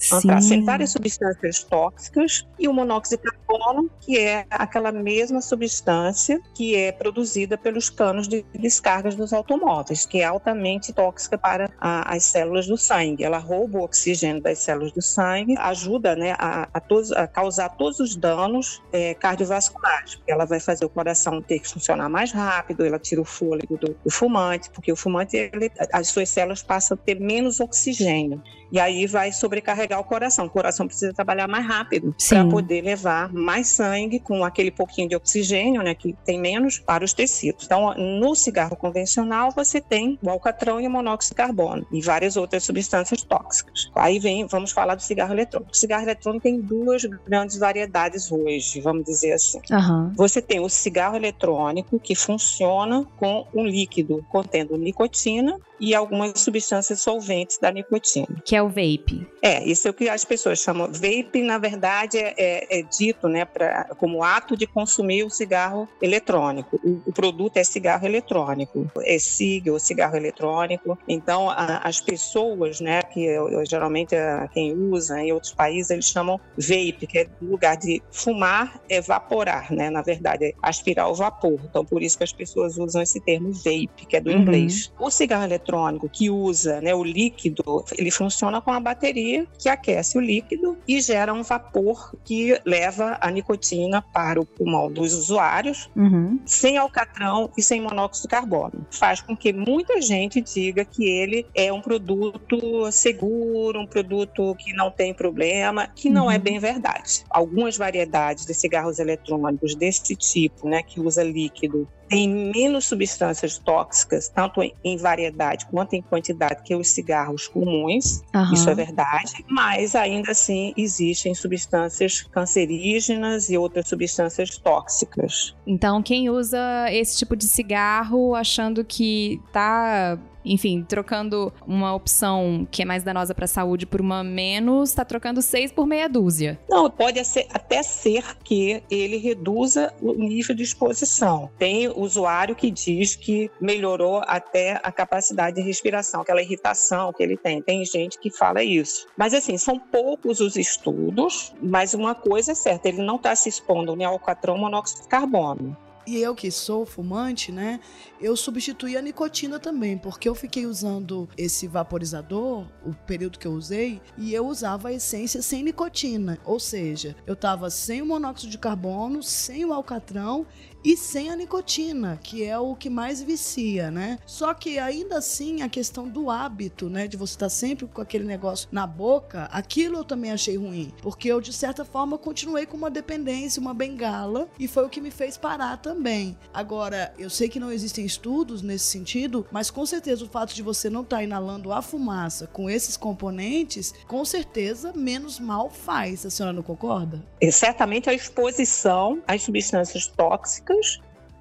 várias 0.64 0.92
substâncias 0.92 1.64
tóxicas, 1.64 2.46
e 2.60 2.68
o 2.68 2.74
monóxido 2.74 3.24
carbono, 3.48 3.90
que 4.02 4.18
é 4.18 4.46
aquela 4.50 4.92
mesma 4.92 5.42
substância 5.42 6.42
que 6.54 6.76
é 6.76 6.92
produzida 6.92 7.58
pelos 7.58 7.90
canos 7.90 8.28
de 8.28 8.46
descargas 8.54 9.16
dos 9.16 9.34
automóveis, 9.34 10.06
que 10.06 10.22
é 10.22 10.26
altamente 10.26 10.94
tóxica 10.94 11.38
para 11.38 11.70
a, 11.80 12.14
as 12.16 12.24
células 12.24 12.68
do 12.68 12.78
sangue. 12.78 13.24
Ela 13.24 13.38
rouba 13.38 13.80
o 13.80 13.84
oxigênio 13.84 14.42
das 14.42 14.60
células 14.60 14.92
do 14.92 15.02
sangue, 15.02 15.56
ajuda 15.58 16.16
né, 16.16 16.36
a, 16.38 16.68
a, 16.74 16.80
todos, 16.80 17.12
a 17.12 17.28
causar 17.28 17.70
todos 17.70 18.00
os 18.00 18.16
danos 18.16 18.82
é, 18.92 19.14
cardiovasculares, 19.14 20.16
porque 20.16 20.32
ela 20.32 20.46
vai 20.46 20.60
fazer 20.60 20.86
o 20.86 20.90
coração 20.90 21.42
ter 21.42 21.60
que 21.60 21.68
funcionar 21.68 22.10
mais 22.10 22.32
rápido, 22.32 22.86
ela 22.86 23.00
tira 23.00 23.22
o 23.22 23.26
fôlego 23.26 23.78
do, 23.78 23.96
do 24.04 24.12
fumante, 24.12 24.70
porque 24.72 24.92
o 24.92 24.96
fumante, 24.96 25.38
ele, 25.38 25.72
as 25.94 26.10
suas 26.10 26.30
células 26.30 26.62
passam 26.62 26.96
a 26.96 27.06
ter 27.06 27.20
menos 27.20 27.60
oxigênio. 27.60 28.42
E 28.72 28.80
aí 28.80 29.08
vai 29.08 29.32
sobrecarregar 29.32 30.00
o 30.00 30.04
coração. 30.04 30.46
O 30.46 30.50
coração 30.50 30.88
precisa 30.88 31.14
trabalhar 31.14 31.48
mais 31.48 31.66
rápido 31.66 32.14
para 32.28 32.46
poder 32.46 32.82
levar 32.82 33.32
mais 33.38 33.68
sangue 33.68 34.20
com 34.20 34.44
aquele 34.44 34.72
pouquinho 34.72 35.10
de 35.10 35.16
oxigênio, 35.16 35.82
né, 35.82 35.94
que 35.94 36.14
tem 36.26 36.40
menos, 36.40 36.80
para 36.80 37.04
os 37.04 37.14
tecidos. 37.14 37.66
Então, 37.66 37.94
no 37.96 38.36
cigarro 38.36 38.76
convencional, 38.76 39.52
você 39.52 39.80
tem 39.80 40.18
o 40.22 40.30
alcatrão 40.30 40.80
e 40.82 40.88
o 40.88 40.90
monóxido 40.90 41.34
de 41.34 41.38
carbono 41.38 41.86
e 41.92 42.02
várias 42.02 42.38
outras 42.38 42.64
substâncias 42.64 43.24
tóxicas. 43.24 43.90
Aí 43.96 44.20
vem, 44.20 44.46
vamos 44.48 44.72
falar 44.72 44.96
do 44.96 45.02
cigarro 45.02 45.34
eletrônico. 45.34 45.72
O 45.72 45.76
cigarro 45.76 46.04
eletrônico 46.04 46.44
tem 46.44 46.60
duas 46.60 47.04
grandes 47.06 47.58
variedades 47.58 48.32
hoje, 48.32 48.82
vamos 48.82 49.04
dizer 49.04 49.34
assim. 49.34 49.60
Uhum. 49.72 50.12
Você 50.16 50.42
tem 50.42 50.60
o 50.60 50.70
cigarro 50.70 51.16
eletrônico, 51.16 52.00
que 52.00 52.16
funciona 52.16 53.06
com 53.18 53.46
um 53.54 53.66
líquido 53.66 54.26
contendo 54.30 54.78
nicotina 54.78 55.58
e 55.80 55.94
algumas 55.94 56.40
substâncias 56.40 57.02
solventes 57.02 57.58
da 57.60 57.72
nicotina. 57.72 58.28
Que 58.44 58.56
é 58.56 58.62
o 58.62 58.68
vape. 58.68 59.28
É, 59.42 59.64
isso 59.64 59.88
é 59.88 59.92
o 59.92 59.94
que 59.94 60.10
as 60.10 60.26
pessoas 60.26 60.60
chamam. 60.60 60.88
Vape, 60.88 61.42
na 61.42 61.58
verdade, 61.58 62.18
é, 62.18 62.34
é, 62.38 62.80
é 62.80 62.82
dito 62.84 63.27
né, 63.28 63.46
pra, 63.46 63.86
como 63.98 64.24
ato 64.24 64.56
de 64.56 64.66
consumir 64.66 65.24
o 65.24 65.30
cigarro 65.30 65.88
eletrônico. 66.02 66.80
O, 66.84 67.10
o 67.10 67.14
produto 67.14 67.58
é 67.58 67.64
cigarro 67.64 68.06
eletrônico, 68.06 68.90
é 69.02 69.18
SIG 69.20 69.70
ou 69.70 69.80
cigarro 69.80 70.16
eletrônico. 70.16 70.98
Então, 71.08 71.50
a, 71.50 71.78
as 71.84 72.02
pessoas, 72.02 72.80
né, 72.80 73.02
que 73.02 73.24
eu, 73.24 73.50
eu, 73.50 73.66
geralmente 73.66 74.16
a, 74.16 74.48
quem 74.48 74.74
usa 74.74 75.22
em 75.22 75.32
outros 75.32 75.54
países, 75.54 75.92
eles 75.92 76.06
chamam 76.06 76.40
vape, 76.58 77.08
que 77.08 77.20
é 77.20 77.28
no 77.42 77.52
lugar 77.52 77.78
de 77.78 78.02
fumar, 78.12 78.80
evaporar, 78.90 79.72
né? 79.72 79.90
Na 79.90 80.02
verdade, 80.02 80.46
é 80.46 80.54
aspirar 80.62 81.10
o 81.10 81.16
vapor. 81.16 81.60
Então, 81.70 81.86
por 81.86 82.02
isso 82.02 82.18
que 82.18 82.24
as 82.24 82.34
pessoas 82.34 82.78
usam 82.78 83.02
esse 83.02 83.20
termo 83.20 83.52
vape, 83.52 84.06
que 84.08 84.16
é 84.16 84.22
do 84.22 84.32
uhum. 84.32 84.38
inglês. 84.38 84.92
O 85.00 85.10
cigarro 85.10 85.44
eletrônico 85.44 85.68
eletrônico 85.68 86.10
que 86.10 86.30
usa 86.30 86.82
né, 86.82 86.94
o 86.94 87.04
líquido, 87.04 87.84
ele 87.98 88.12
funciona 88.12 88.62
com 88.62 88.72
a 88.72 88.80
bateria 88.80 89.46
que 89.58 89.70
aquece 89.70 90.18
o 90.18 90.22
líquido 90.22 90.78
e 90.88 91.02
gera 91.02 91.34
um 91.34 91.44
vapor 91.44 92.16
que 92.24 92.60
leva 92.66 93.17
a 93.20 93.32
nicotina 93.32 94.02
para 94.02 94.40
o 94.40 94.46
pulmão 94.46 94.92
dos 94.92 95.14
usuários, 95.14 95.90
uhum. 95.96 96.40
sem 96.46 96.78
alcatrão 96.78 97.50
e 97.58 97.62
sem 97.62 97.82
monóxido 97.82 98.28
de 98.28 98.32
carbono. 98.32 98.86
Faz 98.92 99.22
com 99.22 99.36
que 99.36 99.54
muita 99.54 100.02
gente 100.02 100.42
diga 100.42 100.86
que 100.86 101.06
ele 101.06 101.46
é 101.54 101.72
um 101.72 101.82
produto 101.82 102.92
seguro, 102.92 103.80
um 103.80 103.88
produto 103.88 104.56
que 104.56 104.74
não 104.74 104.92
tem 104.92 105.14
problema, 105.14 105.88
que 105.88 106.10
não 106.10 106.32
é 106.32 106.36
uhum. 106.36 106.42
bem 106.42 106.60
verdade. 106.60 107.24
Algumas 107.30 107.78
variedades 107.78 108.46
de 108.46 108.54
cigarros 108.54 109.00
eletrônicos 109.00 109.76
desse 109.76 110.16
tipo, 110.16 110.68
né, 110.68 110.82
que 110.84 111.00
usa 111.00 111.24
líquido, 111.24 111.88
tem 112.08 112.28
menos 112.30 112.86
substâncias 112.86 113.58
tóxicas, 113.58 114.30
tanto 114.30 114.62
em 114.84 114.98
variedade 114.98 115.66
quanto 115.66 115.94
em 115.94 116.02
quantidade, 116.02 116.64
que 116.64 116.76
os 116.76 116.90
cigarros 116.90 117.48
comuns. 117.48 118.24
Uhum. 118.34 118.54
Isso 118.54 118.70
é 118.70 118.76
verdade. 118.76 119.46
Mas 119.50 119.96
ainda 119.96 120.32
assim 120.32 120.74
existem 120.78 121.34
substâncias 121.36 122.22
cancerígenas 122.22 123.07
e 123.50 123.58
outras 123.58 123.88
substâncias 123.88 124.58
tóxicas. 124.58 125.56
Então, 125.66 126.02
quem 126.02 126.30
usa 126.30 126.60
esse 126.92 127.18
tipo 127.18 127.36
de 127.36 127.46
cigarro 127.46 128.36
achando 128.36 128.84
que 128.84 129.40
está 129.48 130.20
enfim, 130.52 130.84
trocando 130.88 131.54
uma 131.66 131.94
opção 131.94 132.68
que 132.72 132.82
é 132.82 132.86
mais 132.86 133.04
danosa 133.04 133.34
para 133.34 133.46
a 133.46 133.48
saúde 133.48 133.86
por 133.86 134.02
uma 134.02 134.24
menos, 134.24 134.90
está 134.90 135.04
trocando 135.06 135.42
seis 135.42 135.72
por 135.72 135.86
meia 135.86 136.08
dúzia. 136.08 136.60
Não, 136.70 136.90
pode 136.90 137.20
até 137.20 137.84
ser 137.84 138.38
que 138.44 138.82
ele 138.90 139.18
reduza 139.18 139.94
o 140.02 140.14
nível 140.14 140.56
de 140.56 140.64
exposição. 140.64 141.50
Tem 141.58 141.88
usuário 141.88 142.56
que 142.56 142.72
diz 142.72 143.16
que 143.16 143.50
melhorou 143.60 144.22
até 144.26 144.80
a 144.84 144.92
capacidade 144.92 145.58
de 145.58 145.62
respiração, 145.62 146.22
aquela 146.22 146.42
irritação 146.42 147.14
que 147.14 147.24
ele 147.24 147.38
tem. 147.38 147.62
Tem 147.62 147.84
gente 147.86 148.20
que 148.20 148.30
fala 148.32 148.64
isso. 148.64 149.08
Mas 149.18 149.34
assim, 149.34 149.58
são 149.58 149.80
poucos 149.80 150.40
os 150.40 150.56
estudos, 150.56 151.54
mas 151.62 151.94
uma 151.94 152.16
coisa 152.16 152.52
é 152.52 152.56
certa, 152.56 152.88
ele 152.88 153.02
não 153.02 153.16
está 153.16 153.36
se 153.36 153.50
expondo 153.50 153.96
nem 153.96 154.06
ao 154.06 154.20
catrão 154.20 154.58
monóxido 154.58 155.02
de 155.02 155.08
carbono. 155.08 155.76
E 156.08 156.22
eu 156.22 156.34
que 156.34 156.50
sou 156.50 156.86
fumante, 156.86 157.52
né? 157.52 157.82
Eu 158.22 158.38
substituí 158.38 158.96
a 158.96 159.02
nicotina 159.02 159.60
também, 159.60 159.98
porque 159.98 160.30
eu 160.30 160.34
fiquei 160.34 160.66
usando 160.66 161.28
esse 161.38 161.68
vaporizador, 161.68 162.66
o 162.86 162.94
período 163.06 163.38
que 163.38 163.46
eu 163.46 163.52
usei, 163.52 164.02
e 164.18 164.34
eu 164.34 164.48
usava 164.48 164.88
a 164.88 164.94
essência 164.94 165.42
sem 165.42 165.64
nicotina. 165.64 166.40
Ou 166.46 166.62
seja, 166.62 167.14
eu 167.26 167.36
tava 167.36 167.70
sem 167.70 168.02
o 168.02 168.06
monóxido 168.06 168.50
de 168.50 168.58
carbono, 168.58 169.22
sem 169.22 169.66
o 169.66 169.74
alcatrão 169.74 170.48
e 170.88 170.96
sem 170.96 171.30
a 171.30 171.36
nicotina, 171.36 172.18
que 172.24 172.46
é 172.46 172.58
o 172.58 172.74
que 172.74 172.90
mais 172.90 173.22
vicia, 173.22 173.92
né? 173.92 174.18
Só 174.26 174.54
que 174.54 174.80
ainda 174.80 175.18
assim 175.18 175.62
a 175.62 175.68
questão 175.68 176.08
do 176.08 176.30
hábito, 176.30 176.90
né, 176.90 177.10
de 177.10 177.18
você 177.18 177.34
estar 177.34 177.50
sempre 177.50 177.86
com 177.88 178.02
aquele 178.02 178.24
negócio 178.24 178.70
na 178.72 178.88
boca, 178.88 179.50
aquilo 179.52 179.98
eu 179.98 180.06
também 180.06 180.32
achei 180.32 180.56
ruim, 180.56 180.94
porque 181.02 181.28
eu 181.28 181.42
de 181.42 181.52
certa 181.52 181.84
forma 181.84 182.18
continuei 182.18 182.66
com 182.66 182.78
uma 182.78 182.90
dependência, 182.90 183.60
uma 183.62 183.74
bengala, 183.74 184.48
e 184.58 184.66
foi 184.66 184.86
o 184.86 184.90
que 184.90 185.02
me 185.02 185.12
fez 185.12 185.36
parar 185.36 185.76
também. 185.76 186.38
Agora, 186.54 187.14
eu 187.20 187.30
sei 187.30 187.50
que 187.50 187.60
não 187.60 187.70
existem 187.70 188.06
estudos 188.06 188.62
nesse 188.62 188.86
sentido, 188.86 189.46
mas 189.52 189.70
com 189.70 189.86
certeza 189.86 190.24
o 190.24 190.30
fato 190.30 190.56
de 190.56 190.64
você 190.64 190.90
não 190.90 191.02
estar 191.02 191.18
tá 191.18 191.24
inalando 191.24 191.74
a 191.74 191.82
fumaça 191.82 192.48
com 192.48 192.70
esses 192.70 192.96
componentes, 192.96 193.94
com 194.08 194.24
certeza 194.24 194.94
menos 194.96 195.38
mal 195.38 195.70
faz. 195.70 196.26
A 196.26 196.30
senhora 196.30 196.54
não 196.54 196.64
concorda? 196.64 197.22
E 197.42 197.52
certamente 197.52 198.10
a 198.10 198.14
exposição 198.14 199.22
às 199.28 199.42
substâncias 199.42 200.08
tóxicas 200.08 200.77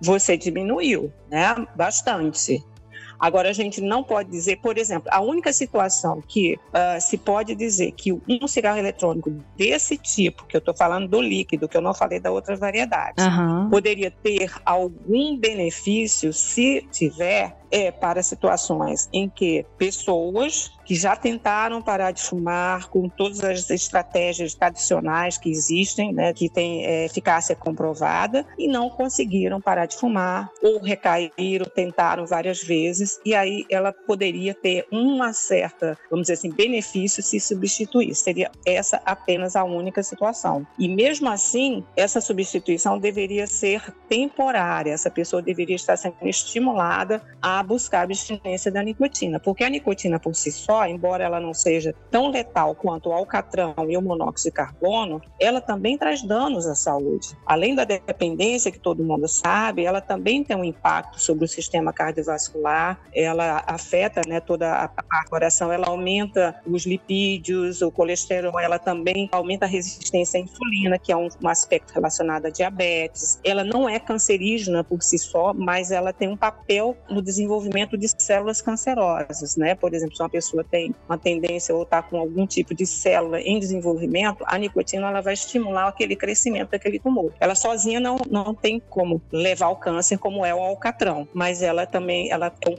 você 0.01 0.37
diminuiu, 0.37 1.13
né? 1.31 1.67
Bastante. 1.75 2.63
Agora, 3.19 3.49
a 3.49 3.53
gente 3.53 3.81
não 3.81 4.05
pode 4.05 4.31
dizer, 4.31 4.57
por 4.57 4.77
exemplo, 4.77 5.09
a 5.11 5.21
única 5.21 5.53
situação 5.53 6.23
que 6.27 6.55
uh, 6.55 7.01
se 7.01 7.17
pode 7.17 7.55
dizer 7.55 7.93
que 7.93 8.13
um 8.13 8.47
cigarro 8.47 8.79
eletrônico 8.79 9.31
desse 9.57 9.97
tipo, 9.97 10.45
que 10.45 10.57
eu 10.57 10.59
estou 10.59 10.77
falando 10.77 11.09
do 11.09 11.21
líquido, 11.21 11.69
que 11.69 11.77
eu 11.77 11.81
não 11.81 11.95
falei 11.95 12.21
da 12.21 12.31
outra 12.31 12.57
variedade, 12.57 13.23
uhum. 13.23 13.71
poderia 13.71 14.11
ter 14.11 14.53
algum 14.65 15.37
benefício 15.39 16.33
se 16.33 16.87
tiver 16.93 17.57
é 17.71 17.91
para 17.91 18.23
situações 18.23 19.09
em 19.13 19.29
que 19.29 19.65
pessoas 19.79 20.73
que 20.87 20.95
já 20.95 21.17
tentaram 21.17 21.83
parar 21.83 22.13
de 22.13 22.23
fumar 22.23 22.89
com 22.89 23.09
todas 23.09 23.43
as 23.43 23.69
estratégias 23.71 24.55
tradicionais 24.55 25.37
que 25.37 25.51
existem, 25.51 26.13
né, 26.13 26.33
que 26.33 26.49
têm 26.49 26.87
é, 26.87 27.05
eficácia 27.05 27.57
comprovada, 27.57 28.47
e 28.57 28.69
não 28.69 28.89
conseguiram 28.89 29.61
parar 29.61 29.87
de 29.87 29.97
fumar, 29.97 30.49
ou 30.63 30.81
recaíram, 30.81 31.67
tentaram 31.75 32.25
várias 32.25 32.63
vezes, 32.63 33.19
e 33.25 33.35
aí 33.35 33.65
ela 33.69 33.93
poderia 33.93 34.55
ter 34.55 34.87
uma 34.93 35.33
certa, 35.33 35.99
vamos 36.09 36.29
dizer 36.29 36.35
assim, 36.35 36.53
benefício 36.53 37.23
se 37.23 37.41
substituir. 37.41 38.15
Seria 38.15 38.51
essa 38.65 39.03
apenas 39.05 39.57
a 39.57 39.65
única 39.65 40.03
situação. 40.03 40.65
E 40.79 40.89
mesmo 40.89 41.29
assim, 41.29 41.85
essa 41.97 42.21
substituição 42.21 42.99
deveria 42.99 43.47
ser 43.49 43.93
temporária, 44.09 44.93
essa 44.93 45.11
pessoa 45.11 45.43
deveria 45.43 45.75
estar 45.75 45.97
sendo 45.97 46.15
estimulada 46.23 47.23
a 47.43 47.56
a 47.61 47.63
buscar 47.63 48.01
a 48.01 48.03
abstinência 48.03 48.71
da 48.71 48.83
nicotina, 48.83 49.41
porque 49.41 49.65
a 49.65 49.71
nicotina 49.71 50.19
por 50.19 50.35
si 50.35 50.53
só, 50.53 50.87
embora 50.87 51.25
ela 51.25 51.41
não 51.41 51.55
seja 51.55 51.95
tão 52.11 52.31
letal 52.31 52.75
quanto 52.75 53.09
o 53.09 53.13
alcatrão 53.13 53.75
e 53.89 53.97
o 53.97 54.03
monóxido 54.03 54.51
de 54.51 54.57
carbono, 54.57 55.23
ela 55.41 55.61
também 55.61 55.97
traz 55.97 56.23
danos 56.23 56.67
à 56.67 56.75
saúde. 56.75 57.37
Além 57.45 57.75
da 57.75 57.85
dependência 57.85 58.71
que 58.71 58.79
todo 58.79 59.03
mundo 59.03 59.27
sabe, 59.29 59.85
ela 59.85 60.01
também 60.01 60.45
tem 60.45 60.57
um 60.57 60.65
impacto 60.65 61.21
sobre 61.21 61.45
o 61.45 61.49
sistema 61.49 61.93
cardiovascular, 61.93 63.01
ela 63.15 63.65
afeta 63.67 64.21
né, 64.29 64.41
toda 64.41 64.73
a, 64.73 64.85
a 64.85 65.29
coração, 65.29 65.73
ela 65.73 65.89
aumenta 65.89 66.61
os 66.67 66.85
lipídios, 66.87 67.83
o 67.83 67.91
colesterol, 67.91 68.59
ela 68.61 68.79
também 68.79 69.29
aumenta 69.33 69.67
a 69.67 69.69
resistência 69.69 70.39
à 70.39 70.43
insulina, 70.43 70.99
que 70.99 71.11
é 71.11 71.17
um, 71.17 71.29
um 71.43 71.49
aspecto 71.49 71.93
relacionado 71.93 72.47
à 72.47 72.51
diabetes. 72.51 73.41
Ela 73.45 73.65
não 73.65 73.89
é 73.89 73.99
cancerígena 73.99 74.85
por 74.85 75.03
si 75.03 75.19
só, 75.19 75.53
mas 75.55 75.91
ela 75.91 76.13
tem 76.13 76.29
um 76.29 76.37
papel 76.37 76.97
no 77.09 77.23
desenvolvimento 77.23 77.46
de 77.99 78.09
células 78.23 78.61
cancerosas, 78.61 79.57
né? 79.57 79.75
Por 79.75 79.95
exemplo, 79.95 80.17
se 80.17 80.23
uma 80.23 80.29
pessoa 80.29 80.65
tem 80.65 80.95
uma 81.09 81.19
tendência 81.19 81.75
ou 81.75 81.83
está 81.83 82.03
com 82.03 82.19
algum 82.19 82.47
tipo 82.47 82.75
de 82.75 82.87
célula 82.87 83.41
em 83.41 83.59
desenvolvimento, 83.59 84.45
a 84.47 84.59
nicotina 84.59 85.09
ela 85.09 85.21
vai 85.21 85.35
estimular 85.35 85.89
aquele 85.89 86.17
crescimento 86.17 86.71
daquele 86.71 86.99
tumor. 86.99 87.33
Ela 87.41 87.55
sozinha 87.55 88.01
não, 88.01 88.17
não 88.31 88.55
tem 88.55 88.81
como 88.81 89.21
levar 89.31 89.67
ao 89.67 89.77
câncer 89.77 90.19
como 90.19 90.45
é 90.45 90.55
o 90.55 90.59
alcatrão, 90.59 91.29
mas 91.33 91.63
ela 91.63 91.87
também 91.87 92.31
ela 92.31 92.53
é 92.61 92.71
um 92.71 92.77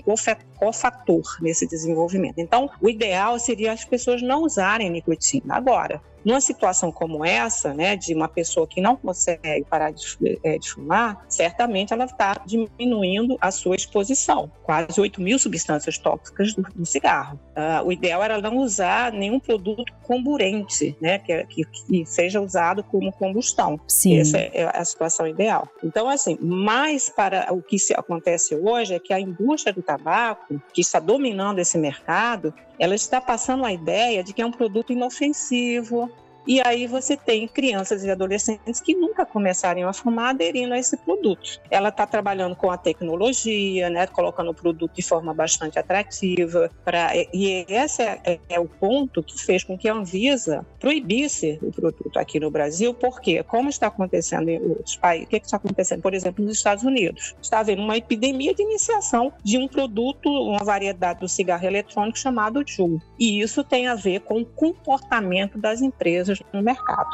cofator 0.58 1.24
nesse 1.42 1.68
desenvolvimento. 1.68 2.40
Então, 2.40 2.70
o 2.82 2.90
ideal 2.90 3.38
seria 3.40 3.72
as 3.72 3.86
pessoas 3.86 4.22
não 4.22 4.44
usarem 4.44 4.90
nicotina. 4.90 5.56
Agora, 5.56 6.02
numa 6.28 6.42
situação 6.42 6.92
como 6.92 7.24
essa, 7.24 7.74
né, 7.74 7.96
de 7.96 8.14
uma 8.14 8.28
pessoa 8.28 8.68
que 8.68 8.82
não 8.82 8.98
consegue 8.98 9.64
parar 9.70 9.92
de, 9.92 10.18
é, 10.44 10.58
de 10.58 10.70
fumar, 10.70 11.26
certamente 11.30 11.94
ela 11.94 12.04
está 12.04 12.42
diminuindo 12.46 13.38
a 13.40 13.50
sua 13.50 13.78
exposição. 13.78 14.52
Quase 14.68 15.00
8 15.00 15.22
mil 15.22 15.40
substâncias 15.40 15.98
tóxicas 15.98 16.54
do, 16.54 16.62
do 16.62 16.86
cigarro. 16.86 17.40
Uh, 17.56 17.88
o 17.88 17.92
ideal 17.94 18.22
era 18.22 18.42
não 18.42 18.58
usar 18.58 19.14
nenhum 19.14 19.40
produto 19.40 19.94
comburente, 20.04 20.94
né, 21.02 21.20
que, 21.20 21.46
que, 21.46 21.64
que 21.64 22.06
seja 22.06 22.42
usado 22.42 22.84
como 22.84 23.14
combustão. 23.14 23.80
Sim. 23.88 24.20
Essa 24.20 24.40
é 24.40 24.70
a 24.78 24.84
situação 24.84 25.26
ideal. 25.26 25.70
Então, 25.82 26.10
assim, 26.10 26.38
mais 26.42 27.08
para 27.08 27.48
o 27.54 27.62
que 27.62 27.80
se 27.80 27.94
acontece 27.94 28.56
hoje 28.56 28.94
é 28.94 29.00
que 29.00 29.14
a 29.14 29.20
indústria 29.22 29.72
do 29.72 29.82
tabaco, 29.82 30.62
que 30.74 30.82
está 30.82 31.00
dominando 31.00 31.60
esse 31.60 31.78
mercado, 31.78 32.54
ela 32.78 32.94
está 32.94 33.22
passando 33.22 33.64
a 33.64 33.72
ideia 33.72 34.22
de 34.22 34.34
que 34.34 34.42
é 34.42 34.46
um 34.46 34.52
produto 34.52 34.92
inofensivo, 34.92 36.12
e 36.48 36.62
aí 36.62 36.88
você 36.88 37.18
tem 37.18 37.48
crianças 37.48 38.04
e 38.04 38.10
adolescentes 38.10 38.80
que 38.80 38.96
nunca 38.96 39.26
começaram 39.26 39.88
a 39.88 39.94
fumar 39.94 40.30
aderindo 40.30 40.74
a 40.74 40.80
esse 40.80 40.96
produto. 40.96 41.60
Ela 41.70 41.90
está 41.90 42.08
trabalhando 42.08 42.56
com 42.56 42.72
a 42.72 42.78
tecnologia, 42.78 43.90
né, 43.90 44.08
colocando 44.08 44.52
o 44.52 44.54
produto 44.54 44.94
de 44.94 45.02
forma 45.02 45.34
bastante 45.34 45.78
atrativa. 45.78 46.72
Pra, 46.86 47.12
e 47.16 47.66
esse 47.68 48.02
é, 48.02 48.22
é, 48.24 48.40
é, 48.50 48.60
o 48.60 48.68
ponto 48.68 49.22
que 49.22 49.44
fez 49.44 49.64
com 49.64 49.78
que 49.78 49.90
a 49.90 49.94
Anvisa 49.94 50.66
proibisse 50.80 51.60
o 51.62 51.72
produto 51.72 52.18
aqui 52.18 52.40
no 52.40 52.50
Brasil, 52.50 52.94
porque, 52.94 53.44
como 53.44 53.70
está 53.70 53.88
acontecendo 53.88 54.48
em 54.48 54.62
outros 54.62 54.96
países, 54.96 55.28
o 55.28 55.30
que, 55.30 55.36
é 55.36 55.40
que 55.40 55.46
está 55.46 55.58
acontecendo, 55.58 56.02
por 56.02 56.14
exemplo, 56.14 56.46
nos 56.46 56.56
Estados 56.56 56.84
Unidos? 56.86 57.36
Está 57.42 57.60
havendo 57.60 57.82
uma 57.82 57.98
epidemia 57.98 58.54
de 58.54 58.64
iniciação 58.64 59.34
de 59.44 59.58
um 59.58 59.68
produto, 59.68 60.30
uma 60.30 60.64
variedade 60.64 61.20
do 61.20 61.28
cigarro 61.28 61.66
eletrônico 61.66 62.18
chamado 62.18 62.64
Juul. 62.66 63.02
E 63.20 63.42
isso 63.42 63.64
tem 63.64 63.88
a 63.88 63.96
ver 63.96 64.22
com 64.22 64.42
o 64.42 64.46
comportamento 64.46 65.58
das 65.58 65.82
empresas 65.82 66.37
no 66.54 66.62
mercado. 66.62 67.10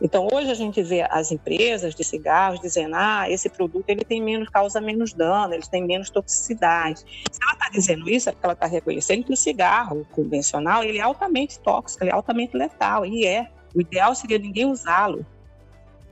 Então, 0.00 0.28
hoje 0.30 0.50
a 0.50 0.54
gente 0.54 0.82
vê 0.82 1.02
as 1.02 1.32
empresas 1.32 1.94
de 1.94 2.04
cigarros 2.04 2.60
dizendo: 2.60 2.94
ah, 2.96 3.30
esse 3.30 3.48
produto 3.48 3.88
ele 3.88 4.04
tem 4.04 4.22
menos, 4.22 4.48
causa 4.48 4.80
menos 4.80 5.12
dano, 5.12 5.54
ele 5.54 5.62
tem 5.62 5.84
menos 5.84 6.10
toxicidade. 6.10 7.00
Se 7.30 7.42
ela 7.42 7.52
está 7.52 7.70
dizendo 7.70 8.08
isso, 8.08 8.28
é 8.28 8.32
porque 8.32 8.44
ela 8.44 8.52
está 8.52 8.66
reconhecendo 8.66 9.24
que 9.24 9.32
o 9.32 9.36
cigarro 9.36 10.06
convencional 10.12 10.84
ele 10.84 10.98
é 10.98 11.02
altamente 11.02 11.58
tóxico, 11.60 12.04
ele 12.04 12.10
é 12.10 12.14
altamente 12.14 12.56
letal, 12.56 13.06
e 13.06 13.26
é. 13.26 13.50
O 13.74 13.80
ideal 13.80 14.14
seria 14.14 14.38
ninguém 14.38 14.64
usá-lo 14.64 15.26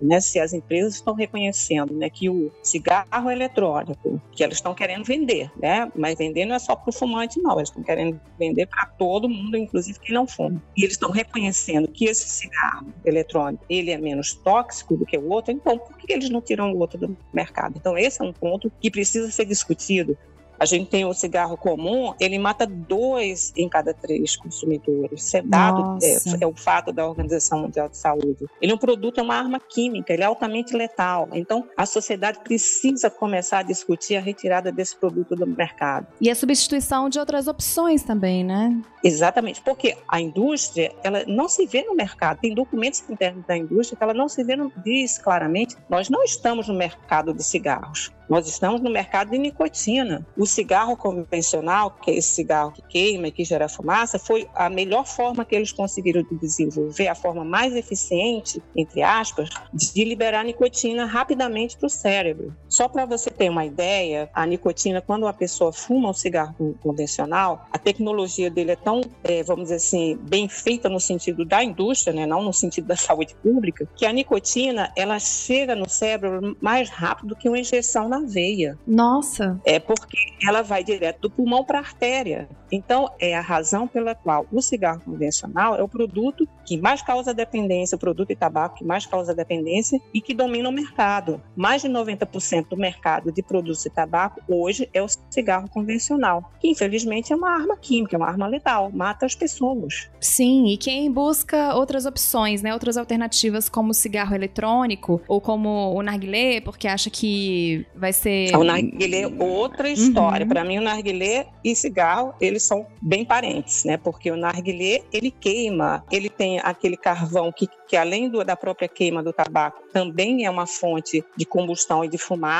né, 0.04 0.20
se 0.20 0.38
as 0.38 0.52
empresas 0.52 0.94
estão 0.94 1.14
reconhecendo 1.14 1.94
né, 1.94 2.10
que 2.10 2.28
o 2.28 2.52
cigarro 2.62 3.30
eletrônico, 3.30 4.20
que 4.32 4.44
elas 4.44 4.56
estão 4.56 4.74
querendo 4.74 5.04
vender, 5.04 5.50
né, 5.60 5.90
mas 5.96 6.18
vender 6.18 6.44
não 6.44 6.54
é 6.54 6.58
só 6.58 6.76
para 6.76 6.90
o 6.90 6.92
fumante, 6.92 7.40
não, 7.40 7.56
eles 7.56 7.70
estão 7.70 7.82
querendo 7.82 8.20
vender 8.38 8.66
para 8.66 8.86
todo 8.86 9.28
mundo, 9.28 9.56
inclusive 9.56 9.98
quem 9.98 10.14
não 10.14 10.26
fuma. 10.26 10.62
E 10.76 10.82
eles 10.82 10.94
estão 10.94 11.10
reconhecendo 11.10 11.88
que 11.88 12.04
esse 12.04 12.28
cigarro 12.28 12.92
eletrônico 13.04 13.64
ele 13.68 13.90
é 13.90 13.98
menos 13.98 14.34
tóxico 14.34 14.96
do 14.96 15.06
que 15.06 15.16
o 15.16 15.28
outro, 15.28 15.52
então 15.52 15.78
por 15.78 15.96
que 15.96 16.12
eles 16.12 16.28
não 16.28 16.40
tiram 16.40 16.72
o 16.72 16.78
outro 16.78 16.98
do 16.98 17.16
mercado? 17.32 17.74
Então 17.76 17.96
esse 17.96 18.20
é 18.20 18.24
um 18.24 18.32
ponto 18.32 18.70
que 18.80 18.90
precisa 18.90 19.30
ser 19.30 19.46
discutido 19.46 20.16
a 20.58 20.64
gente 20.64 20.90
tem 20.90 21.04
o 21.04 21.12
cigarro 21.12 21.56
comum, 21.56 22.14
ele 22.20 22.38
mata 22.38 22.66
dois 22.66 23.52
em 23.56 23.68
cada 23.68 23.92
três 23.92 24.36
consumidores. 24.36 25.24
Isso 25.24 25.36
é 25.36 25.42
dado, 25.42 25.98
é, 26.02 26.44
é, 26.44 26.46
o 26.46 26.54
fato 26.54 26.92
da 26.92 27.06
Organização 27.06 27.60
Mundial 27.60 27.88
de 27.88 27.96
Saúde. 27.96 28.46
Ele 28.60 28.72
é 28.72 28.74
um 28.74 28.78
produto, 28.78 29.18
é 29.18 29.22
uma 29.22 29.34
arma 29.34 29.60
química, 29.60 30.12
ele 30.12 30.22
é 30.22 30.26
altamente 30.26 30.76
letal. 30.76 31.28
Então, 31.32 31.66
a 31.76 31.86
sociedade 31.86 32.40
precisa 32.40 33.10
começar 33.10 33.58
a 33.58 33.62
discutir 33.62 34.16
a 34.16 34.20
retirada 34.20 34.70
desse 34.70 34.96
produto 34.96 35.34
do 35.34 35.46
mercado. 35.46 36.06
E 36.20 36.30
a 36.30 36.34
substituição 36.34 37.08
de 37.08 37.18
outras 37.18 37.46
opções 37.46 38.02
também, 38.02 38.44
né? 38.44 38.80
Exatamente, 39.02 39.60
porque 39.60 39.96
a 40.08 40.20
indústria, 40.20 40.92
ela 41.02 41.24
não 41.26 41.48
se 41.48 41.66
vê 41.66 41.82
no 41.82 41.94
mercado. 41.94 42.40
Tem 42.40 42.54
documentos 42.54 43.02
internos 43.08 43.44
da 43.46 43.56
indústria 43.56 43.96
que 43.96 44.02
ela 44.02 44.14
não 44.14 44.28
se 44.28 44.42
vê, 44.42 44.56
no, 44.56 44.72
diz 44.82 45.18
claramente, 45.18 45.76
nós 45.88 46.08
não 46.08 46.22
estamos 46.24 46.68
no 46.68 46.74
mercado 46.74 47.34
de 47.34 47.42
cigarros. 47.42 48.12
Nós 48.28 48.48
estamos 48.48 48.80
no 48.80 48.90
mercado 48.90 49.30
de 49.30 49.38
nicotina. 49.38 50.26
O 50.36 50.46
cigarro 50.46 50.96
convencional, 50.96 51.90
que 51.90 52.10
é 52.10 52.16
esse 52.16 52.28
cigarro 52.28 52.72
que 52.72 52.82
queima 52.82 53.28
e 53.28 53.32
que 53.32 53.44
gera 53.44 53.68
fumaça, 53.68 54.18
foi 54.18 54.48
a 54.54 54.70
melhor 54.70 55.06
forma 55.06 55.44
que 55.44 55.54
eles 55.54 55.72
conseguiram 55.72 56.24
desenvolver, 56.40 57.08
a 57.08 57.14
forma 57.14 57.44
mais 57.44 57.74
eficiente, 57.76 58.62
entre 58.74 59.02
aspas, 59.02 59.50
de 59.72 60.04
liberar 60.04 60.44
nicotina 60.44 61.04
rapidamente 61.04 61.76
para 61.76 61.86
o 61.86 61.90
cérebro. 61.90 62.56
Só 62.74 62.88
para 62.88 63.06
você 63.06 63.30
ter 63.30 63.48
uma 63.48 63.64
ideia, 63.64 64.28
a 64.34 64.44
nicotina, 64.44 65.00
quando 65.00 65.22
uma 65.22 65.32
pessoa 65.32 65.72
fuma 65.72 66.10
um 66.10 66.12
cigarro 66.12 66.74
convencional, 66.82 67.68
a 67.70 67.78
tecnologia 67.78 68.50
dele 68.50 68.72
é 68.72 68.76
tão, 68.76 69.00
é, 69.22 69.44
vamos 69.44 69.66
dizer 69.66 69.76
assim, 69.76 70.18
bem 70.20 70.48
feita 70.48 70.88
no 70.88 70.98
sentido 70.98 71.44
da 71.44 71.62
indústria, 71.62 72.12
né, 72.12 72.26
não 72.26 72.42
no 72.42 72.52
sentido 72.52 72.88
da 72.88 72.96
saúde 72.98 73.36
pública, 73.40 73.88
que 73.94 74.04
a 74.04 74.12
nicotina 74.12 74.90
ela 74.96 75.20
chega 75.20 75.76
no 75.76 75.88
cérebro 75.88 76.56
mais 76.60 76.90
rápido 76.90 77.36
que 77.36 77.48
uma 77.48 77.60
injeção 77.60 78.08
na 78.08 78.22
veia. 78.26 78.76
Nossa! 78.84 79.56
É 79.64 79.78
porque 79.78 80.18
ela 80.44 80.62
vai 80.62 80.82
direto 80.82 81.20
do 81.20 81.30
pulmão 81.30 81.64
para 81.64 81.78
a 81.78 81.82
artéria. 81.82 82.48
Então, 82.72 83.08
é 83.20 83.36
a 83.36 83.40
razão 83.40 83.86
pela 83.86 84.16
qual 84.16 84.46
o 84.50 84.60
cigarro 84.60 85.00
convencional 85.04 85.76
é 85.76 85.82
o 85.84 85.88
produto 85.88 86.48
que 86.66 86.76
mais 86.76 87.02
causa 87.02 87.32
dependência, 87.32 87.94
o 87.94 87.98
produto 88.00 88.30
de 88.30 88.34
tabaco 88.34 88.78
que 88.78 88.84
mais 88.84 89.06
causa 89.06 89.32
dependência 89.32 90.00
e 90.12 90.20
que 90.20 90.34
domina 90.34 90.68
o 90.68 90.72
mercado. 90.72 91.40
Mais 91.54 91.82
de 91.82 91.88
90% 91.88 92.63
do 92.68 92.76
mercado 92.76 93.32
de 93.32 93.42
produtos 93.42 93.82
de 93.82 93.90
tabaco 93.90 94.40
hoje 94.48 94.88
é 94.92 95.02
o 95.02 95.06
cigarro 95.30 95.68
convencional, 95.68 96.50
que 96.60 96.68
infelizmente 96.68 97.32
é 97.32 97.36
uma 97.36 97.50
arma 97.50 97.76
química, 97.76 98.16
é 98.16 98.18
uma 98.18 98.28
arma 98.28 98.46
letal, 98.46 98.90
mata 98.92 99.26
as 99.26 99.34
pessoas. 99.34 100.10
Sim, 100.20 100.66
e 100.68 100.76
quem 100.76 101.10
busca 101.10 101.74
outras 101.74 102.06
opções, 102.06 102.62
né, 102.62 102.72
outras 102.72 102.96
alternativas 102.96 103.68
como 103.68 103.90
o 103.90 103.94
cigarro 103.94 104.34
eletrônico 104.34 105.20
ou 105.28 105.40
como 105.40 105.94
o 105.94 106.02
narguilé, 106.02 106.60
porque 106.60 106.88
acha 106.88 107.10
que 107.10 107.86
vai 107.94 108.12
ser. 108.12 108.54
O 108.56 108.64
narguilé 108.64 109.22
é 109.22 109.26
outra 109.26 109.88
história. 109.88 110.44
Uhum. 110.44 110.48
Para 110.48 110.64
mim, 110.64 110.78
o 110.78 110.82
narguilé 110.82 111.46
e 111.62 111.74
cigarro, 111.74 112.34
eles 112.40 112.62
são 112.62 112.86
bem 113.00 113.24
parentes, 113.24 113.84
né? 113.84 113.96
Porque 113.96 114.30
o 114.30 114.36
narguilé, 114.36 115.02
ele 115.12 115.30
queima, 115.30 116.04
ele 116.10 116.28
tem 116.28 116.60
aquele 116.60 116.96
carvão 116.96 117.52
que, 117.52 117.68
que 117.88 117.96
além 117.96 118.28
do, 118.28 118.44
da 118.44 118.56
própria 118.56 118.88
queima 118.88 119.22
do 119.22 119.32
tabaco, 119.32 119.82
também 119.92 120.44
é 120.44 120.50
uma 120.50 120.66
fonte 120.66 121.24
de 121.36 121.44
combustão 121.44 122.04
e 122.04 122.08
de 122.08 122.18
fumaça. 122.18 122.53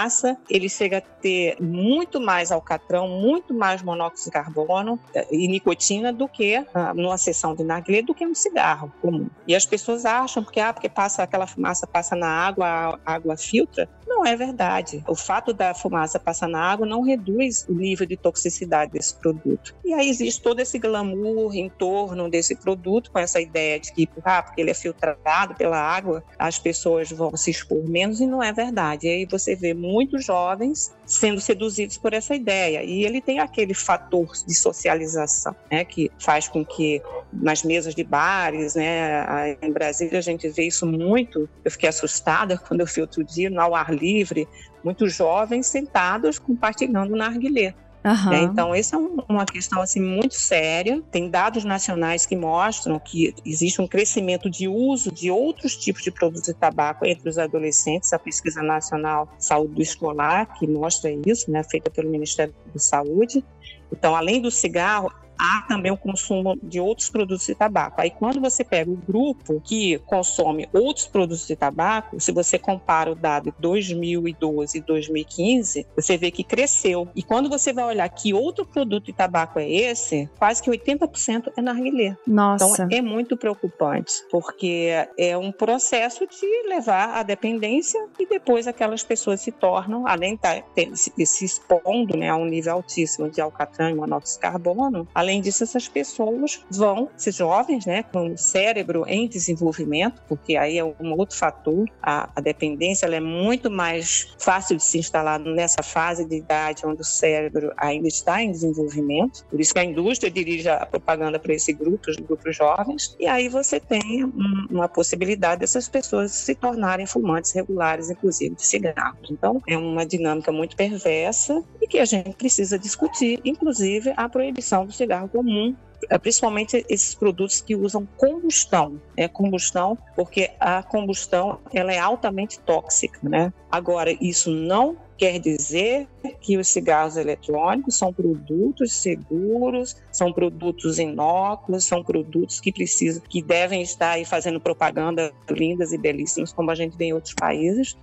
Ele 0.49 0.69
chega 0.69 0.99
a 0.99 1.01
ter 1.01 1.57
muito 1.61 2.21
mais 2.21 2.51
alcatrão, 2.51 3.09
muito 3.09 3.55
mais 3.55 3.83
monóxido 3.83 4.25
de 4.25 4.31
carbono 4.31 4.99
eh, 5.15 5.27
e 5.31 5.49
nicotina 5.49 6.13
do 6.13 6.29
que 6.29 6.57
ah, 6.75 6.93
numa 6.95 7.17
sessão 7.17 7.55
de 7.55 7.65
narguilé, 7.65 8.03
do 8.03 8.15
que 8.15 8.27
um 8.27 8.35
cigarro 8.35 8.93
comum. 9.01 9.29
E 9.47 9.55
as 9.55 9.65
pessoas 9.65 10.05
acham 10.05 10.43
porque, 10.43 10.61
ah, 10.61 10.73
porque 10.73 10.89
passa 10.89 11.23
aquela 11.23 11.47
fumaça 11.47 11.87
passa 11.87 12.17
na 12.17 12.29
água, 12.29 12.99
a 13.05 13.15
água 13.15 13.37
filtra. 13.37 13.89
Não 14.07 14.25
é 14.25 14.37
verdade. 14.37 15.03
O 15.09 15.15
fato 15.15 15.53
da 15.53 15.75
fumaça 15.75 16.19
passar 16.19 16.49
na 16.49 16.61
água 16.61 16.87
não 16.87 17.03
reduz 17.03 17.67
o 17.69 17.73
nível 17.73 18.07
de 18.07 18.17
toxicidade 18.17 18.93
desse 18.93 19.15
produto. 19.17 19.75
E 19.85 19.93
aí 19.93 20.09
existe 20.09 20.43
todo 20.43 20.61
esse 20.61 20.79
glamour 20.79 21.55
em 21.55 21.69
torno 21.69 22.31
desse 22.31 22.55
produto, 22.55 23.11
com 23.11 23.19
essa 23.19 23.41
ideia 23.41 23.81
de 23.81 23.93
que, 23.93 24.09
ah, 24.25 24.43
porque 24.43 24.61
ele 24.61 24.71
é 24.71 24.75
filtrado 24.75 25.55
pela 25.55 25.79
água, 25.79 26.23
as 26.39 26.59
pessoas 26.59 27.11
vão 27.11 27.37
se 27.37 27.51
expor 27.51 27.83
menos, 27.89 28.21
e 28.21 28.27
não 28.27 28.43
é 28.43 28.53
verdade. 28.53 29.07
E 29.07 29.11
aí 29.11 29.27
você 29.27 29.55
vê 29.55 29.75
muitos 29.85 30.25
jovens 30.25 30.95
sendo 31.05 31.41
seduzidos 31.41 31.99
por 31.99 32.13
essa 32.13 32.35
ideia. 32.35 32.83
E 32.83 33.05
ele 33.05 33.21
tem 33.21 33.39
aquele 33.39 33.75
fator 33.75 34.33
de 34.47 34.55
socialização, 34.55 35.55
né, 35.71 35.85
que 35.85 36.11
faz 36.19 36.49
com 36.49 36.65
que 36.65 37.03
nas 37.33 37.63
mesas 37.63 37.95
de 37.95 38.03
bares, 38.03 38.75
né, 38.75 39.57
em 39.61 39.71
Brasília 39.71 40.19
a 40.19 40.23
gente 40.23 40.49
vê 40.49 40.67
isso 40.67 40.87
muito. 40.87 41.49
Eu 41.65 41.71
fiquei 41.71 41.89
assustada 41.89 42.57
quando 42.57 42.81
eu 42.81 42.87
fui 42.87 43.03
outro 43.03 43.23
dia 43.23 43.51
no 43.51 43.75
ar 43.75 43.93
livre, 43.95 44.49
muitos 44.83 45.15
jovens 45.15 45.67
sentados 45.67 46.39
compartilhando 46.39 47.15
narguilé. 47.15 47.75
Uhum. 48.05 48.31
Né? 48.31 48.43
Então, 48.43 48.75
essa 48.75 48.97
é 48.97 48.99
um, 48.99 49.17
uma 49.29 49.47
questão 49.47 49.81
assim 49.81 50.01
muito 50.01 50.35
séria. 50.35 51.03
Tem 51.11 51.31
dados 51.31 51.65
nacionais 51.65 52.27
que 52.27 52.37
mostram 52.37 52.99
que 52.99 53.35
existe 53.45 53.81
um 53.81 53.87
crescimento 53.87 54.51
de 54.51 54.69
uso 54.69 55.11
de 55.11 55.31
outros 55.31 55.75
tipos 55.75 56.03
de 56.03 56.11
produtos 56.11 56.43
de 56.43 56.55
tabaco 56.55 57.07
entre 57.07 57.29
os 57.29 57.39
adolescentes. 57.39 58.13
A 58.13 58.19
pesquisa 58.19 58.63
nacional 58.63 59.29
Saúde 59.39 59.81
Escolar 59.81 60.59
que 60.59 60.67
mostra 60.67 61.11
isso, 61.27 61.51
né, 61.51 61.63
feita 61.65 61.91
pelo 61.91 62.11
Ministério 62.11 62.55
da 62.73 62.79
Saúde. 62.79 63.43
Então, 63.91 64.15
além 64.15 64.41
do 64.43 64.51
cigarro, 64.51 65.11
há 65.39 65.63
também 65.69 65.93
o 65.93 65.97
consumo 65.97 66.57
de 66.63 66.81
outros 66.81 67.09
produtos 67.09 67.47
de 67.47 67.55
tabaco. 67.55 68.01
Aí, 68.01 68.11
quando 68.11 68.41
você 68.41 68.65
pega 68.65 68.91
o 68.91 68.97
grupo 68.97 69.61
que 69.65 69.99
consome 69.99 70.69
outros 70.73 71.07
produtos 71.07 71.47
de 71.47 71.57
tabaco, 71.57 72.21
se 72.21 72.33
você 72.33 72.59
compara 72.59 73.11
o 73.11 73.15
dado 73.15 73.51
de 73.51 73.55
2012 73.59 74.79
e 74.79 74.81
2015, 74.81 75.87
você 75.95 76.17
vê 76.17 76.31
que 76.31 76.45
cresceu. 76.45 77.09
E 77.15 77.23
quando 77.23 77.49
você 77.49 77.73
vai 77.73 77.85
olhar 77.85 78.09
que 78.09 78.33
outro 78.33 78.65
produto 78.65 79.07
de 79.07 79.13
tabaco 79.13 79.59
é 79.59 79.71
esse, 79.71 80.29
quase 80.39 80.63
que 80.63 80.71
80% 80.71 81.53
é 81.57 81.63
narguilé. 81.63 82.17
Nossa. 82.27 82.85
Então, 82.85 82.89
é 82.91 83.03
muito 83.03 83.37
preocupante, 83.37 84.13
porque 84.31 84.91
é 85.19 85.37
um 85.37 85.53
processo 85.53 86.27
de 86.27 86.69
levar 86.69 87.17
à 87.17 87.23
dependência 87.23 88.01
e 88.19 88.27
depois 88.27 88.67
aquelas 88.67 89.03
pessoas 89.03 89.41
se 89.41 89.53
tornam, 89.53 90.07
além 90.07 90.39
de 90.75 90.97
se, 90.97 91.13
se 91.27 91.45
expondo 91.45 92.17
né, 92.17 92.29
a 92.29 92.37
um 92.37 92.45
nível 92.45 92.75
altíssimo 92.75 93.31
de 93.31 93.41
alcatrão 93.41 93.91
e 93.91 93.95
monóxido 93.95 94.37
de 94.37 94.41
carbono, 94.41 95.09
Além 95.25 95.41
disso, 95.41 95.65
essas 95.65 95.89
pessoas 95.89 96.61
vão, 96.71 97.09
esses 97.17 97.35
jovens, 97.35 97.87
né, 97.87 98.03
com 98.03 98.35
o 98.35 98.37
cérebro 98.37 99.05
em 99.09 99.27
desenvolvimento, 99.27 100.21
porque 100.29 100.55
aí 100.55 100.77
é 100.77 100.85
um 100.85 101.19
outro 101.19 101.35
fator, 101.35 101.89
a, 102.03 102.29
a 102.37 102.41
dependência 102.43 103.07
é 103.07 103.21
muito 103.21 103.71
mais 103.71 104.35
fácil 104.39 104.77
de 104.77 104.85
se 104.85 104.99
instalar 104.99 105.41
nessa 105.41 105.83
fase 105.83 106.27
de 106.27 106.37
idade 106.37 106.85
onde 106.85 107.01
o 107.01 107.05
cérebro 107.05 107.73
ainda 107.79 108.07
está 108.07 108.43
em 108.43 108.51
desenvolvimento. 108.51 109.47
Por 109.47 109.59
isso 109.59 109.73
que 109.73 109.79
a 109.79 109.85
indústria 109.85 110.31
dirige 110.31 110.69
a 110.69 110.85
propaganda 110.85 111.39
para 111.39 111.55
esse 111.55 111.73
grupo, 111.73 112.11
os 112.11 112.17
grupos 112.17 112.55
jovens, 112.55 113.17
e 113.19 113.27
aí 113.27 113.49
você 113.49 113.81
tem 113.81 114.27
um, 114.27 114.67
uma 114.71 114.89
possibilidade 114.89 115.61
dessas 115.61 115.89
pessoas 115.89 116.33
se 116.33 116.55
tornarem 116.55 117.07
fumantes 117.07 117.53
regulares, 117.53 118.11
inclusive 118.11 118.55
de 118.57 118.67
cigarros. 118.67 119.31
Então, 119.31 119.63
é 119.67 119.79
uma 119.79 120.05
dinâmica 120.05 120.53
muito 120.53 120.77
perversa 120.77 121.65
e 121.81 121.87
que 121.87 121.99
a 121.99 122.05
gente 122.05 122.37
precisa 122.37 122.79
discutir, 122.79 123.41
inclusive 123.43 124.13
a 124.15 124.29
proibição 124.29 124.85
do 124.85 124.93
cigarro 124.93 125.14
cigarro 125.15 125.29
comum, 125.29 125.77
principalmente 126.21 126.85
esses 126.89 127.15
produtos 127.15 127.61
que 127.61 127.75
usam 127.75 128.07
combustão, 128.17 129.01
né? 129.17 129.29
Combustão, 129.29 129.97
porque 130.15 130.51
a 130.61 130.83
combustão 130.83 131.59
ela 131.73 131.93
é 131.93 131.99
altamente 131.99 132.59
tóxica, 132.61 133.19
né? 133.23 133.53
Agora, 133.71 134.17
isso 134.21 134.51
não 134.51 134.97
quer 135.17 135.39
dizer 135.39 136.09
que 136.41 136.57
os 136.59 136.69
cigarros 136.69 137.17
eletrônicos 137.17 137.97
são 137.97 138.13
produtos 138.13 138.93
seguros, 138.93 139.97
são 140.11 140.33
produtos 140.33 140.99
inóculos, 140.99 141.85
são 141.85 142.03
produtos 142.03 142.61
que 142.61 142.73
precisam, 142.73 143.23
que 143.29 143.43
devem 143.43 143.83
estar 143.83 144.11
aí 144.11 144.25
fazendo 144.25 144.61
propaganda 144.61 145.33
lindas 145.49 145.93
e 145.93 145.99
belíssimas, 145.99 146.53
como 146.53 146.71
a 146.71 146.75
gente 146.75 146.97
vê 146.97 147.07
em 147.07 147.13
outros 147.13 147.35
países, 147.35 147.97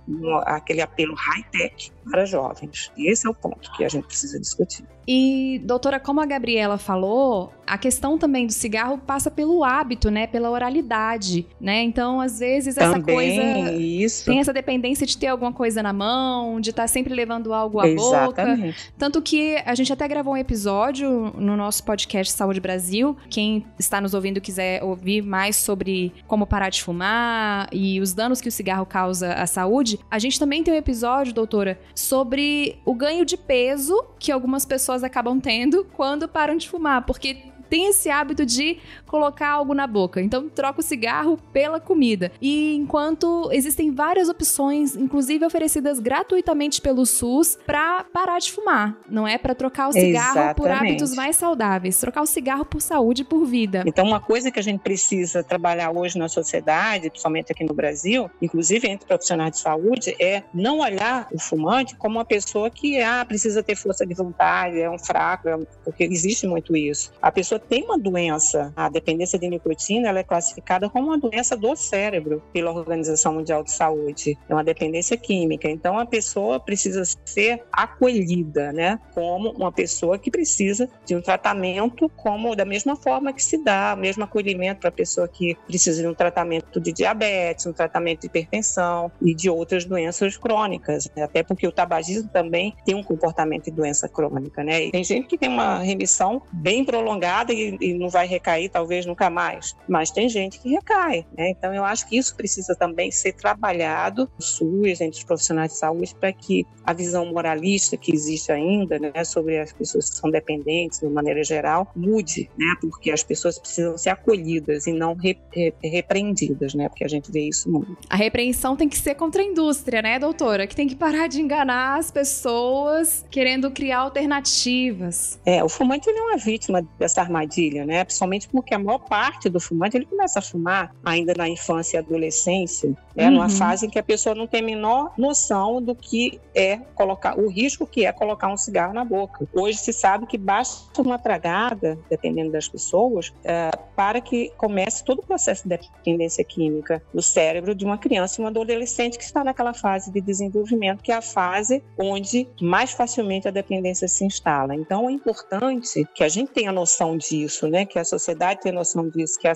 aquele 0.46 0.80
apelo 0.80 1.14
high-tech 1.14 1.92
para 2.10 2.24
jovens. 2.24 2.90
E 2.96 3.10
esse 3.10 3.26
é 3.26 3.30
o 3.30 3.34
ponto 3.34 3.70
que 3.72 3.84
a 3.84 3.88
gente 3.88 4.06
precisa 4.06 4.40
discutir. 4.40 4.84
E, 5.06 5.60
doutora, 5.64 5.98
como 5.98 6.20
a 6.20 6.26
Gabriela 6.26 6.78
falou, 6.78 7.52
a 7.66 7.76
questão 7.76 7.91
também 8.00 8.46
do 8.46 8.52
cigarro 8.52 8.98
passa 8.98 9.30
pelo 9.30 9.64
hábito, 9.64 10.10
né? 10.10 10.26
Pela 10.26 10.50
oralidade, 10.50 11.46
né? 11.60 11.82
Então, 11.82 12.20
às 12.20 12.38
vezes, 12.38 12.76
essa 12.76 12.92
também, 12.92 13.14
coisa. 13.14 13.72
Isso. 13.72 14.24
Tem 14.24 14.40
essa 14.40 14.52
dependência 14.52 15.06
de 15.06 15.16
ter 15.16 15.28
alguma 15.28 15.52
coisa 15.52 15.82
na 15.82 15.92
mão, 15.92 16.60
de 16.60 16.70
estar 16.70 16.86
sempre 16.86 17.14
levando 17.14 17.52
algo 17.52 17.80
à 17.80 17.88
Exatamente. 17.88 18.76
boca. 18.76 18.92
Tanto 18.98 19.22
que 19.22 19.56
a 19.64 19.74
gente 19.74 19.92
até 19.92 20.06
gravou 20.06 20.34
um 20.34 20.36
episódio 20.36 21.32
no 21.36 21.56
nosso 21.56 21.84
podcast 21.84 22.32
Saúde 22.32 22.60
Brasil. 22.60 23.16
Quem 23.28 23.64
está 23.78 24.00
nos 24.00 24.14
ouvindo 24.14 24.40
quiser 24.40 24.82
ouvir 24.82 25.22
mais 25.22 25.56
sobre 25.56 26.12
como 26.26 26.46
parar 26.46 26.70
de 26.70 26.82
fumar 26.82 27.68
e 27.72 28.00
os 28.00 28.12
danos 28.12 28.40
que 28.40 28.48
o 28.48 28.52
cigarro 28.52 28.86
causa 28.86 29.32
à 29.34 29.46
saúde, 29.46 29.98
a 30.10 30.18
gente 30.18 30.38
também 30.38 30.62
tem 30.62 30.74
um 30.74 30.76
episódio, 30.76 31.32
doutora, 31.32 31.78
sobre 31.94 32.78
o 32.84 32.94
ganho 32.94 33.24
de 33.24 33.36
peso 33.36 34.04
que 34.18 34.30
algumas 34.30 34.64
pessoas 34.64 35.02
acabam 35.02 35.40
tendo 35.40 35.86
quando 35.92 36.28
param 36.28 36.56
de 36.56 36.68
fumar, 36.68 37.04
porque 37.04 37.51
tem 37.72 37.86
esse 37.86 38.10
hábito 38.10 38.44
de 38.44 38.76
colocar 39.06 39.48
algo 39.48 39.72
na 39.72 39.86
boca. 39.86 40.20
Então 40.20 40.46
troca 40.46 40.80
o 40.80 40.82
cigarro 40.82 41.38
pela 41.54 41.80
comida. 41.80 42.30
E 42.38 42.76
enquanto 42.76 43.48
existem 43.50 43.90
várias 43.90 44.28
opções, 44.28 44.94
inclusive 44.94 45.42
oferecidas 45.46 45.98
gratuitamente 45.98 46.82
pelo 46.82 47.06
SUS, 47.06 47.56
para 47.64 48.04
parar 48.12 48.38
de 48.40 48.52
fumar. 48.52 48.98
Não 49.08 49.26
é 49.26 49.38
para 49.38 49.54
trocar 49.54 49.88
o 49.88 49.92
cigarro 49.92 50.32
Exatamente. 50.32 50.56
por 50.56 50.70
hábitos 50.70 51.14
mais 51.14 51.36
saudáveis, 51.36 51.98
trocar 51.98 52.20
o 52.20 52.26
cigarro 52.26 52.66
por 52.66 52.82
saúde 52.82 53.22
e 53.22 53.24
por 53.24 53.46
vida. 53.46 53.84
Então 53.86 54.04
uma 54.04 54.20
coisa 54.20 54.50
que 54.50 54.58
a 54.58 54.62
gente 54.62 54.80
precisa 54.80 55.42
trabalhar 55.42 55.92
hoje 55.92 56.18
na 56.18 56.28
sociedade, 56.28 57.08
principalmente 57.08 57.52
aqui 57.52 57.64
no 57.64 57.72
Brasil, 57.72 58.30
inclusive 58.42 58.86
entre 58.86 59.06
profissionais 59.06 59.52
de 59.52 59.58
saúde, 59.60 60.14
é 60.20 60.42
não 60.52 60.80
olhar 60.80 61.26
o 61.32 61.40
fumante 61.40 61.96
como 61.96 62.18
uma 62.18 62.24
pessoa 62.26 62.68
que 62.68 63.00
ah, 63.00 63.24
precisa 63.24 63.62
ter 63.62 63.76
força 63.76 64.04
de 64.04 64.12
vontade, 64.12 64.78
é 64.78 64.90
um 64.90 64.98
fraco, 64.98 65.48
é 65.48 65.56
um... 65.56 65.64
porque 65.82 66.04
existe 66.04 66.46
muito 66.46 66.76
isso. 66.76 67.10
A 67.22 67.32
pessoa 67.32 67.61
tem 67.68 67.84
uma 67.84 67.98
doença, 67.98 68.72
a 68.76 68.88
dependência 68.88 69.38
de 69.38 69.48
nicotina, 69.48 70.08
ela 70.08 70.20
é 70.20 70.24
classificada 70.24 70.88
como 70.88 71.08
uma 71.08 71.18
doença 71.18 71.56
do 71.56 71.74
cérebro 71.76 72.42
pela 72.52 72.72
Organização 72.72 73.34
Mundial 73.34 73.62
de 73.62 73.72
Saúde. 73.72 74.38
É 74.48 74.54
uma 74.54 74.64
dependência 74.64 75.16
química. 75.16 75.68
Então 75.68 75.98
a 75.98 76.06
pessoa 76.06 76.60
precisa 76.60 77.02
ser 77.24 77.62
acolhida, 77.72 78.72
né, 78.72 78.98
como 79.14 79.50
uma 79.50 79.72
pessoa 79.72 80.18
que 80.18 80.30
precisa 80.30 80.88
de 81.04 81.14
um 81.14 81.22
tratamento 81.22 82.08
como 82.16 82.54
da 82.54 82.64
mesma 82.64 82.96
forma 82.96 83.32
que 83.32 83.42
se 83.42 83.62
dá, 83.62 83.94
o 83.96 84.00
mesmo 84.00 84.24
acolhimento 84.24 84.80
para 84.80 84.88
a 84.88 84.92
pessoa 84.92 85.28
que 85.28 85.56
precisa 85.66 86.02
de 86.02 86.08
um 86.08 86.14
tratamento 86.14 86.80
de 86.80 86.92
diabetes, 86.92 87.66
um 87.66 87.72
tratamento 87.72 88.20
de 88.20 88.26
hipertensão 88.26 89.10
e 89.20 89.34
de 89.34 89.48
outras 89.48 89.84
doenças 89.84 90.36
crônicas, 90.36 91.10
né? 91.16 91.22
até 91.22 91.42
porque 91.42 91.66
o 91.66 91.72
tabagismo 91.72 92.28
também 92.28 92.74
tem 92.84 92.94
um 92.94 93.02
comportamento 93.02 93.64
de 93.64 93.70
doença 93.70 94.08
crônica, 94.08 94.62
né? 94.62 94.86
E 94.86 94.90
tem 94.90 95.04
gente 95.04 95.26
que 95.26 95.38
tem 95.38 95.48
uma 95.48 95.78
remissão 95.78 96.42
bem 96.52 96.84
prolongada 96.84 97.51
e, 97.52 97.76
e, 97.80 97.94
não 97.94 98.08
vai 98.08 98.26
recair 98.26 98.70
talvez 98.70 99.06
nunca 99.06 99.30
mais. 99.30 99.76
Mas 99.88 100.10
tem 100.10 100.28
gente 100.28 100.58
que 100.60 100.70
recai, 100.70 101.26
né? 101.36 101.50
Então 101.50 101.74
eu 101.74 101.84
acho 101.84 102.08
que 102.08 102.16
isso 102.16 102.34
precisa 102.36 102.74
também 102.74 103.10
ser 103.10 103.32
trabalhado 103.32 104.28
no 104.38 104.42
SUS, 104.42 105.00
entre 105.00 105.18
os 105.18 105.24
profissionais 105.24 105.72
de 105.72 105.78
saúde, 105.78 106.14
para 106.18 106.32
que 106.32 106.66
a 106.84 106.92
visão 106.92 107.26
moralista 107.26 107.96
que 107.96 108.12
existe 108.12 108.50
ainda, 108.50 108.98
né, 108.98 109.24
sobre 109.24 109.58
as 109.58 109.72
pessoas 109.72 110.10
que 110.10 110.16
são 110.16 110.30
dependentes, 110.30 111.00
de 111.00 111.08
maneira 111.08 111.42
geral, 111.44 111.90
mude, 111.94 112.50
né? 112.58 112.74
Porque 112.80 113.10
as 113.10 113.22
pessoas 113.22 113.58
precisam 113.58 113.96
ser 113.96 114.10
acolhidas 114.10 114.86
e 114.86 114.92
não 114.92 115.14
re, 115.14 115.38
re, 115.52 115.72
repreendidas, 115.82 116.74
né? 116.74 116.88
Porque 116.88 117.04
a 117.04 117.08
gente 117.08 117.30
vê 117.30 117.48
isso 117.48 117.70
muito. 117.70 117.96
A 118.08 118.16
repreensão 118.16 118.76
tem 118.76 118.88
que 118.88 118.98
ser 118.98 119.14
contra 119.14 119.42
a 119.42 119.44
indústria, 119.44 120.02
né, 120.02 120.18
doutora? 120.18 120.66
Que 120.66 120.74
tem 120.74 120.88
que 120.88 120.96
parar 120.96 121.28
de 121.28 121.40
enganar 121.40 121.98
as 121.98 122.10
pessoas 122.10 123.24
querendo 123.30 123.70
criar 123.70 124.00
alternativas. 124.00 125.40
É, 125.44 125.62
o 125.62 125.68
fumante 125.68 126.08
ele 126.08 126.18
é 126.18 126.22
uma 126.22 126.36
vítima 126.36 126.86
dessa 126.98 127.20
armadilha 127.20 127.41
armadilha, 127.42 127.84
né? 127.84 128.04
Principalmente 128.04 128.48
porque 128.48 128.74
a 128.74 128.78
maior 128.78 128.98
parte 128.98 129.48
do 129.48 129.60
fumante 129.60 129.96
ele 129.96 130.06
começa 130.06 130.38
a 130.38 130.42
fumar 130.42 130.94
ainda 131.04 131.34
na 131.36 131.48
infância 131.48 131.96
e 131.96 131.98
adolescência, 131.98 132.90
né? 133.14 133.26
Uhum. 133.26 133.32
Numa 133.32 133.48
fase 133.48 133.86
em 133.86 133.90
que 133.90 133.98
a 133.98 134.02
pessoa 134.02 134.34
não 134.34 134.46
tem 134.46 134.60
a 134.60 134.64
menor 134.64 135.12
noção 135.18 135.82
do 135.82 135.94
que 135.94 136.40
é 136.54 136.78
colocar, 136.94 137.38
o 137.38 137.48
risco 137.48 137.86
que 137.86 138.06
é 138.06 138.12
colocar 138.12 138.48
um 138.48 138.56
cigarro 138.56 138.92
na 138.92 139.04
boca. 139.04 139.46
Hoje 139.52 139.78
se 139.78 139.92
sabe 139.92 140.26
que 140.26 140.38
basta 140.38 141.02
uma 141.02 141.18
tragada, 141.18 141.98
dependendo 142.08 142.52
das 142.52 142.68
pessoas, 142.68 143.32
é, 143.44 143.70
para 143.96 144.20
que 144.20 144.52
comece 144.56 145.04
todo 145.04 145.20
o 145.20 145.22
processo 145.22 145.68
de 145.68 145.76
dependência 145.76 146.44
química 146.44 147.02
do 147.12 147.22
cérebro 147.22 147.74
de 147.74 147.84
uma 147.84 147.98
criança 147.98 148.40
e 148.40 148.44
um 148.44 148.46
adolescente 148.46 149.18
que 149.18 149.24
está 149.24 149.44
naquela 149.44 149.74
fase 149.74 150.10
de 150.10 150.20
desenvolvimento, 150.20 151.02
que 151.02 151.12
é 151.12 151.16
a 151.16 151.22
fase 151.22 151.82
onde 151.98 152.48
mais 152.60 152.92
facilmente 152.92 153.48
a 153.48 153.50
dependência 153.50 154.08
se 154.08 154.24
instala. 154.24 154.74
Então 154.74 155.08
é 155.08 155.12
importante 155.12 156.06
que 156.14 156.24
a 156.24 156.28
gente 156.28 156.52
tenha 156.52 156.72
noção 156.72 157.16
disso 157.28 157.68
né? 157.68 157.84
Que 157.84 157.98
a 157.98 158.04
sociedade 158.04 158.60
tenha 158.60 158.74
noção 158.74 159.08
disso, 159.08 159.38
que 159.38 159.48
a, 159.48 159.54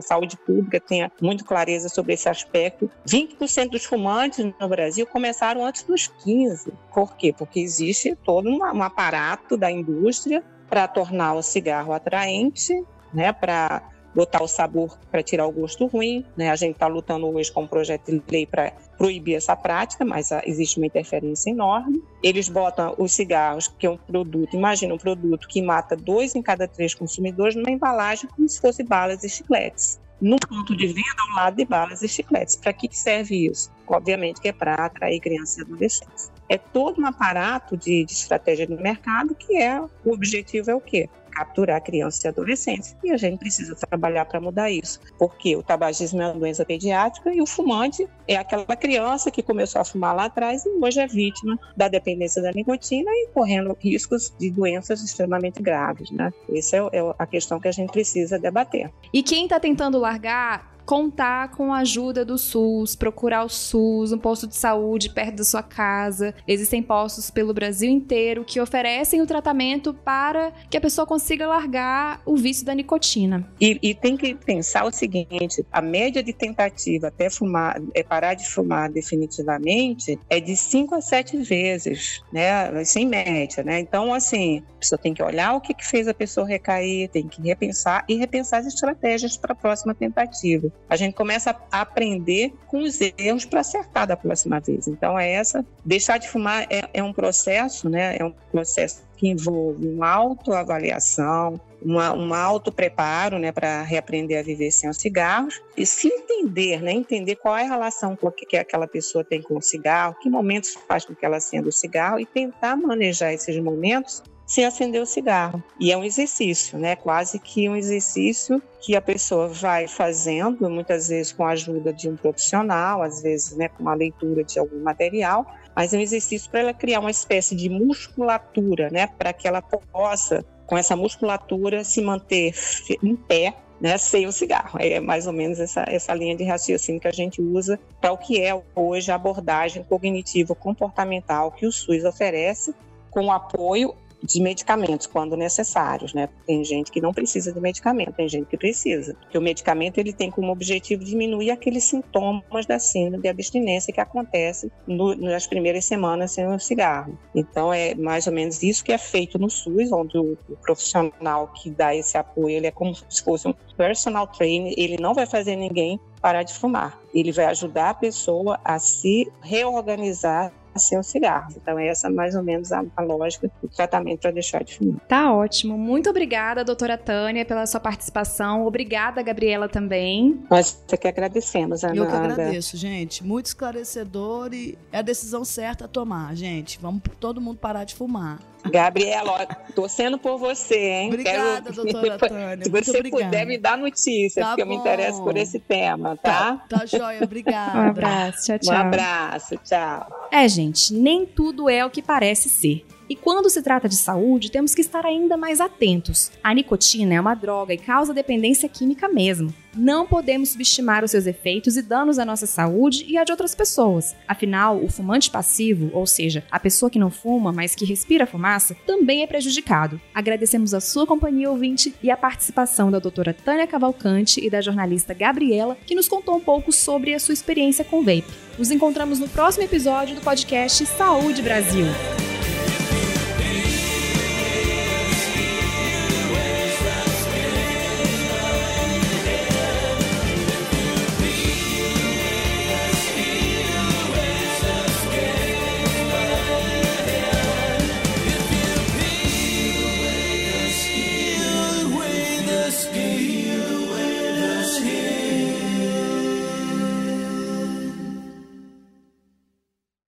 saúde 0.00 0.36
pública 0.36 0.80
tenha 0.80 1.10
muito 1.20 1.44
clareza 1.44 1.88
sobre 1.88 2.14
esse 2.14 2.28
aspecto. 2.28 2.90
20% 3.06 3.70
dos 3.70 3.84
fumantes 3.84 4.44
no 4.58 4.68
Brasil 4.68 5.06
começaram 5.06 5.64
antes 5.64 5.82
dos 5.82 6.08
15. 6.08 6.72
Por 6.92 7.16
quê? 7.16 7.34
Porque 7.36 7.60
existe 7.60 8.16
todo 8.24 8.48
um, 8.48 8.58
um 8.58 8.82
aparato 8.82 9.56
da 9.56 9.70
indústria 9.70 10.42
para 10.68 10.88
tornar 10.88 11.34
o 11.34 11.42
cigarro 11.42 11.92
atraente, 11.92 12.82
né? 13.12 13.32
Para 13.32 13.82
botar 14.14 14.42
o 14.42 14.48
sabor 14.48 14.98
para 15.10 15.22
tirar 15.22 15.46
o 15.46 15.52
gosto 15.52 15.86
ruim. 15.86 16.24
Né? 16.36 16.50
A 16.50 16.56
gente 16.56 16.74
está 16.74 16.86
lutando 16.86 17.26
hoje 17.26 17.50
com 17.50 17.62
um 17.62 17.66
projeto 17.66 18.12
de 18.12 18.22
lei 18.30 18.46
para 18.46 18.72
proibir 18.98 19.34
essa 19.34 19.56
prática, 19.56 20.04
mas 20.04 20.32
ah, 20.32 20.42
existe 20.44 20.78
uma 20.78 20.86
interferência 20.86 21.50
enorme. 21.50 22.02
Eles 22.22 22.48
botam 22.48 22.94
os 22.98 23.12
cigarros, 23.12 23.68
que 23.78 23.86
é 23.86 23.90
um 23.90 23.96
produto, 23.96 24.54
imagina 24.54 24.94
um 24.94 24.98
produto 24.98 25.48
que 25.48 25.62
mata 25.62 25.96
dois 25.96 26.34
em 26.34 26.42
cada 26.42 26.68
três 26.68 26.94
consumidores, 26.94 27.56
numa 27.56 27.70
embalagem 27.70 28.28
como 28.30 28.48
se 28.48 28.60
fosse 28.60 28.82
balas 28.82 29.24
e 29.24 29.28
chicletes. 29.28 30.00
no 30.20 30.38
ponto 30.38 30.76
de 30.76 30.86
venda 30.86 31.16
ao 31.28 31.34
lado 31.34 31.56
de 31.56 31.64
balas 31.64 32.00
e 32.00 32.08
chicletes. 32.08 32.54
Para 32.54 32.72
que 32.72 32.88
serve 32.96 33.46
isso? 33.46 33.72
Obviamente 33.88 34.40
que 34.40 34.48
é 34.48 34.52
para 34.52 34.74
atrair 34.74 35.18
crianças 35.18 35.58
e 35.58 35.62
adolescentes. 35.62 36.30
É 36.48 36.56
todo 36.56 37.00
um 37.00 37.06
aparato 37.06 37.76
de, 37.76 38.04
de 38.04 38.12
estratégia 38.12 38.66
de 38.66 38.74
mercado 38.74 39.34
que 39.34 39.56
é 39.56 39.80
o 39.80 40.12
objetivo 40.12 40.70
é 40.70 40.74
o 40.74 40.80
quê? 40.80 41.08
Capturar 41.32 41.82
crianças 41.82 42.24
e 42.24 42.28
adolescentes. 42.28 42.96
E 43.02 43.10
a 43.10 43.16
gente 43.16 43.38
precisa 43.38 43.74
trabalhar 43.74 44.24
para 44.26 44.40
mudar 44.40 44.70
isso, 44.70 45.00
porque 45.18 45.56
o 45.56 45.62
tabagismo 45.62 46.20
é 46.22 46.26
uma 46.26 46.38
doença 46.38 46.64
pediátrica 46.64 47.34
e 47.34 47.40
o 47.40 47.46
fumante 47.46 48.08
é 48.28 48.36
aquela 48.36 48.76
criança 48.76 49.30
que 49.30 49.42
começou 49.42 49.80
a 49.80 49.84
fumar 49.84 50.14
lá 50.14 50.24
atrás 50.26 50.64
e 50.64 50.68
hoje 50.68 51.00
é 51.00 51.06
vítima 51.06 51.58
da 51.76 51.88
dependência 51.88 52.42
da 52.42 52.52
nicotina 52.52 53.10
e 53.10 53.28
correndo 53.32 53.76
riscos 53.80 54.32
de 54.38 54.50
doenças 54.50 55.02
extremamente 55.02 55.62
graves, 55.62 56.10
né? 56.10 56.32
Essa 56.54 56.76
é, 56.76 56.80
é 56.98 57.14
a 57.18 57.26
questão 57.26 57.58
que 57.58 57.68
a 57.68 57.72
gente 57.72 57.90
precisa 57.90 58.38
debater. 58.38 58.90
E 59.12 59.22
quem 59.22 59.44
está 59.44 59.58
tentando 59.58 59.98
largar 59.98 60.71
contar 60.84 61.50
com 61.52 61.72
a 61.72 61.78
ajuda 61.78 62.24
do 62.24 62.36
SUS, 62.38 62.94
procurar 62.96 63.44
o 63.44 63.48
SUS, 63.48 64.12
um 64.12 64.18
posto 64.18 64.46
de 64.46 64.56
saúde 64.56 65.10
perto 65.10 65.36
da 65.36 65.44
sua 65.44 65.62
casa. 65.62 66.34
Existem 66.46 66.82
postos 66.82 67.30
pelo 67.30 67.54
Brasil 67.54 67.90
inteiro 67.90 68.44
que 68.44 68.60
oferecem 68.60 69.20
o 69.20 69.26
tratamento 69.26 69.94
para 69.94 70.52
que 70.70 70.76
a 70.76 70.80
pessoa 70.80 71.06
consiga 71.06 71.46
largar 71.46 72.20
o 72.24 72.36
vício 72.36 72.64
da 72.64 72.74
nicotina. 72.74 73.48
E, 73.60 73.78
e 73.82 73.94
tem 73.94 74.16
que 74.16 74.34
pensar 74.34 74.84
o 74.84 74.92
seguinte: 74.92 75.64
a 75.70 75.80
média 75.80 76.22
de 76.22 76.32
tentativa 76.32 77.08
até 77.08 77.30
fumar, 77.30 77.80
é 77.94 78.02
parar 78.02 78.34
de 78.34 78.48
fumar 78.48 78.90
definitivamente 78.90 80.18
é 80.28 80.40
de 80.40 80.56
5 80.56 80.94
a 80.94 81.00
7 81.00 81.38
vezes, 81.38 82.22
né? 82.32 82.84
Sem 82.84 83.06
média, 83.06 83.62
né? 83.62 83.80
Então, 83.80 84.12
assim, 84.12 84.62
a 84.76 84.78
pessoa 84.78 84.98
tem 84.98 85.14
que 85.14 85.22
olhar 85.22 85.54
o 85.54 85.60
que, 85.60 85.74
que 85.74 85.86
fez 85.86 86.08
a 86.08 86.14
pessoa 86.14 86.46
recair, 86.46 87.08
tem 87.08 87.28
que 87.28 87.40
repensar 87.42 88.04
e 88.08 88.16
repensar 88.16 88.60
as 88.60 88.66
estratégias 88.66 89.36
para 89.36 89.52
a 89.52 89.56
próxima 89.56 89.94
tentativa 89.94 90.71
a 90.92 90.96
gente 90.96 91.14
começa 91.14 91.56
a 91.70 91.80
aprender 91.80 92.52
com 92.66 92.82
os 92.82 92.98
erros 93.16 93.46
para 93.46 93.60
acertar 93.60 94.06
da 94.06 94.14
próxima 94.14 94.60
vez. 94.60 94.86
Então, 94.86 95.18
é 95.18 95.32
essa. 95.32 95.64
Deixar 95.82 96.18
de 96.18 96.28
fumar 96.28 96.66
é, 96.68 96.82
é 96.92 97.02
um 97.02 97.14
processo, 97.14 97.88
né? 97.88 98.16
É 98.18 98.22
um 98.22 98.34
processo 98.50 99.02
que 99.16 99.28
envolve 99.28 99.86
uma 99.86 100.10
autoavaliação, 100.10 101.58
uma, 101.80 102.12
um 102.12 102.34
auto-preparo 102.34 103.38
né, 103.38 103.52
para 103.52 103.80
reaprender 103.82 104.40
a 104.40 104.42
viver 104.42 104.70
sem 104.70 104.90
os 104.90 104.96
cigarros 104.96 105.62
e 105.76 105.86
se 105.86 106.08
entender, 106.08 106.82
né, 106.82 106.92
entender 106.92 107.36
qual 107.36 107.56
é 107.56 107.62
a 107.62 107.68
relação 107.68 108.18
que 108.36 108.56
aquela 108.56 108.88
pessoa 108.88 109.24
tem 109.24 109.40
com 109.40 109.56
o 109.56 109.62
cigarro, 109.62 110.16
que 110.20 110.28
momentos 110.28 110.76
faz 110.88 111.04
com 111.04 111.14
que 111.14 111.24
ela 111.24 111.36
acenda 111.36 111.68
o 111.68 111.72
cigarro 111.72 112.18
e 112.18 112.26
tentar 112.26 112.76
manejar 112.76 113.32
esses 113.32 113.56
momentos 113.62 114.22
sem 114.52 114.66
acender 114.66 115.00
o 115.00 115.06
cigarro. 115.06 115.64
E 115.80 115.90
é 115.90 115.96
um 115.96 116.04
exercício, 116.04 116.78
né? 116.78 116.94
Quase 116.94 117.38
que 117.38 117.66
um 117.70 117.74
exercício 117.74 118.62
que 118.82 118.94
a 118.94 119.00
pessoa 119.00 119.48
vai 119.48 119.88
fazendo, 119.88 120.68
muitas 120.68 121.08
vezes 121.08 121.32
com 121.32 121.46
a 121.46 121.52
ajuda 121.52 121.90
de 121.90 122.06
um 122.06 122.16
profissional, 122.16 123.00
às 123.00 123.22
vezes 123.22 123.56
né, 123.56 123.70
com 123.70 123.88
a 123.88 123.94
leitura 123.94 124.44
de 124.44 124.58
algum 124.58 124.78
material, 124.82 125.46
mas 125.74 125.94
é 125.94 125.96
um 125.96 126.00
exercício 126.02 126.50
para 126.50 126.60
ela 126.60 126.74
criar 126.74 127.00
uma 127.00 127.10
espécie 127.10 127.56
de 127.56 127.70
musculatura, 127.70 128.90
né? 128.90 129.06
Para 129.06 129.32
que 129.32 129.48
ela 129.48 129.62
possa, 129.62 130.44
com 130.66 130.76
essa 130.76 130.94
musculatura, 130.94 131.82
se 131.82 132.02
manter 132.02 132.54
em 133.02 133.16
pé 133.16 133.54
né, 133.80 133.96
sem 133.96 134.26
o 134.26 134.32
cigarro. 134.32 134.78
É 134.78 135.00
mais 135.00 135.26
ou 135.26 135.32
menos 135.32 135.60
essa, 135.60 135.82
essa 135.88 136.12
linha 136.12 136.36
de 136.36 136.44
raciocínio 136.44 137.00
que 137.00 137.08
a 137.08 137.12
gente 137.12 137.40
usa 137.40 137.80
para 138.02 138.12
o 138.12 138.18
que 138.18 138.38
é 138.38 138.52
hoje 138.76 139.10
a 139.10 139.14
abordagem 139.14 139.82
cognitivo-comportamental 139.84 141.52
que 141.52 141.66
o 141.66 141.72
SUS 141.72 142.04
oferece, 142.04 142.74
com 143.12 143.30
apoio 143.30 143.94
de 144.22 144.40
medicamentos 144.40 145.06
quando 145.06 145.36
necessários, 145.36 146.14
né? 146.14 146.28
Tem 146.46 146.64
gente 146.64 146.90
que 146.92 147.00
não 147.00 147.12
precisa 147.12 147.52
de 147.52 147.60
medicamento, 147.60 148.12
tem 148.12 148.28
gente 148.28 148.46
que 148.46 148.56
precisa. 148.56 149.14
Porque 149.14 149.36
o 149.36 149.42
medicamento 149.42 149.98
ele 149.98 150.12
tem 150.12 150.30
como 150.30 150.52
objetivo 150.52 151.04
diminuir 151.04 151.50
aqueles 151.50 151.84
sintomas 151.84 152.66
da 152.66 152.78
síndrome 152.78 153.22
de 153.22 153.28
abstinência 153.28 153.92
que 153.92 154.00
acontece 154.00 154.70
no, 154.86 155.14
nas 155.14 155.46
primeiras 155.46 155.84
semanas 155.84 156.32
sem 156.32 156.46
o 156.46 156.58
cigarro. 156.58 157.18
Então 157.34 157.72
é 157.72 157.94
mais 157.94 158.26
ou 158.26 158.32
menos 158.32 158.62
isso 158.62 158.84
que 158.84 158.92
é 158.92 158.98
feito 158.98 159.38
no 159.38 159.50
SUS, 159.50 159.90
onde 159.92 160.16
o, 160.16 160.38
o 160.48 160.56
profissional 160.56 161.48
que 161.48 161.70
dá 161.70 161.94
esse 161.94 162.16
apoio, 162.16 162.56
ele 162.56 162.66
é 162.66 162.70
como 162.70 162.94
se 162.94 163.22
fosse 163.22 163.48
um 163.48 163.54
personal 163.76 164.26
trainer, 164.26 164.72
ele 164.76 164.96
não 164.98 165.14
vai 165.14 165.26
fazer 165.26 165.56
ninguém 165.56 165.98
parar 166.20 166.44
de 166.44 166.54
fumar. 166.54 166.98
Ele 167.12 167.32
vai 167.32 167.46
ajudar 167.46 167.90
a 167.90 167.94
pessoa 167.94 168.60
a 168.64 168.78
se 168.78 169.30
reorganizar 169.42 170.52
sem 170.78 170.98
o 170.98 171.02
cigarro. 171.02 171.52
Então, 171.56 171.78
é 171.78 171.88
essa 171.88 172.08
mais 172.10 172.34
ou 172.34 172.42
menos 172.42 172.72
a, 172.72 172.84
a 172.96 173.02
lógica 173.02 173.50
do 173.62 173.68
tratamento 173.68 174.20
para 174.20 174.30
deixar 174.30 174.62
de 174.64 174.76
fumar. 174.76 175.00
Tá 175.08 175.32
ótimo. 175.32 175.76
Muito 175.76 176.10
obrigada, 176.10 176.64
doutora 176.64 176.96
Tânia, 176.96 177.44
pela 177.44 177.66
sua 177.66 177.80
participação. 177.80 178.66
Obrigada, 178.66 179.22
Gabriela, 179.22 179.68
também. 179.68 180.44
Nós 180.50 180.82
que 181.00 181.08
agradecemos, 181.08 181.82
Ana. 181.84 181.96
Eu 181.96 182.06
que 182.06 182.12
agradeço, 182.12 182.76
gente. 182.76 183.24
Muito 183.24 183.46
esclarecedor 183.46 184.52
e 184.52 184.78
é 184.92 184.98
a 184.98 185.02
decisão 185.02 185.44
certa 185.44 185.86
a 185.86 185.88
tomar, 185.88 186.34
gente. 186.34 186.78
Vamos 186.80 187.02
todo 187.18 187.40
mundo 187.40 187.58
parar 187.58 187.84
de 187.84 187.94
fumar. 187.94 188.38
Gabriela, 188.70 189.46
torcendo 189.74 190.18
por 190.18 190.38
você, 190.38 190.78
hein? 190.78 191.08
Obrigada, 191.08 191.72
Quero... 191.72 191.74
doutora 191.74 192.18
Tânia. 192.18 192.64
Se 192.64 192.70
você 192.70 193.02
puder 193.02 193.46
me 193.46 193.58
dar 193.58 193.76
notícias, 193.76 194.44
tá 194.44 194.50
porque 194.50 194.64
bom. 194.64 194.70
eu 194.70 194.76
me 194.76 194.80
interesso 194.80 195.22
por 195.22 195.36
esse 195.36 195.58
tema, 195.58 196.16
tá? 196.16 196.64
Tá, 196.68 196.78
tá 196.78 196.86
joia, 196.86 197.22
obrigada. 197.22 197.72
Um 197.82 197.88
abraço, 197.88 198.46
tchau, 198.46 198.58
tchau. 198.58 198.74
Um 198.74 198.78
abraço, 198.78 199.56
tchau. 199.64 200.28
É, 200.30 200.48
gente, 200.48 200.92
nem 200.92 201.26
tudo 201.26 201.68
é 201.68 201.84
o 201.84 201.90
que 201.90 202.02
parece 202.02 202.48
ser. 202.48 202.84
E 203.08 203.16
quando 203.16 203.50
se 203.50 203.62
trata 203.62 203.88
de 203.88 203.96
saúde, 203.96 204.50
temos 204.50 204.74
que 204.74 204.80
estar 204.80 205.04
ainda 205.04 205.36
mais 205.36 205.60
atentos. 205.60 206.30
A 206.42 206.54
nicotina 206.54 207.14
é 207.14 207.20
uma 207.20 207.34
droga 207.34 207.74
e 207.74 207.78
causa 207.78 208.14
dependência 208.14 208.68
química 208.68 209.08
mesmo. 209.08 209.52
Não 209.74 210.06
podemos 210.06 210.50
subestimar 210.50 211.02
os 211.02 211.10
seus 211.10 211.26
efeitos 211.26 211.76
e 211.76 211.82
danos 211.82 212.18
à 212.18 212.24
nossa 212.24 212.46
saúde 212.46 213.06
e 213.08 213.16
à 213.16 213.24
de 213.24 213.32
outras 213.32 213.54
pessoas. 213.54 214.14
Afinal, 214.28 214.82
o 214.82 214.88
fumante 214.90 215.30
passivo, 215.30 215.90
ou 215.94 216.06
seja, 216.06 216.44
a 216.50 216.60
pessoa 216.60 216.90
que 216.90 216.98
não 216.98 217.10
fuma, 217.10 217.52
mas 217.52 217.74
que 217.74 217.86
respira 217.86 218.26
fumaça, 218.26 218.76
também 218.86 219.22
é 219.22 219.26
prejudicado. 219.26 220.00
Agradecemos 220.14 220.74
a 220.74 220.80
sua 220.80 221.06
companhia 221.06 221.50
ouvinte 221.50 221.94
e 222.02 222.10
a 222.10 222.16
participação 222.16 222.90
da 222.90 222.98
doutora 222.98 223.32
Tânia 223.32 223.66
Cavalcante 223.66 224.44
e 224.44 224.50
da 224.50 224.60
jornalista 224.60 225.14
Gabriela, 225.14 225.76
que 225.86 225.94
nos 225.94 226.08
contou 226.08 226.36
um 226.36 226.40
pouco 226.40 226.70
sobre 226.70 227.14
a 227.14 227.18
sua 227.18 227.32
experiência 227.32 227.84
com 227.84 228.00
vape. 228.00 228.24
Nos 228.58 228.70
encontramos 228.70 229.18
no 229.18 229.28
próximo 229.28 229.64
episódio 229.64 230.14
do 230.14 230.20
podcast 230.20 230.84
Saúde 230.84 231.40
Brasil. 231.40 231.86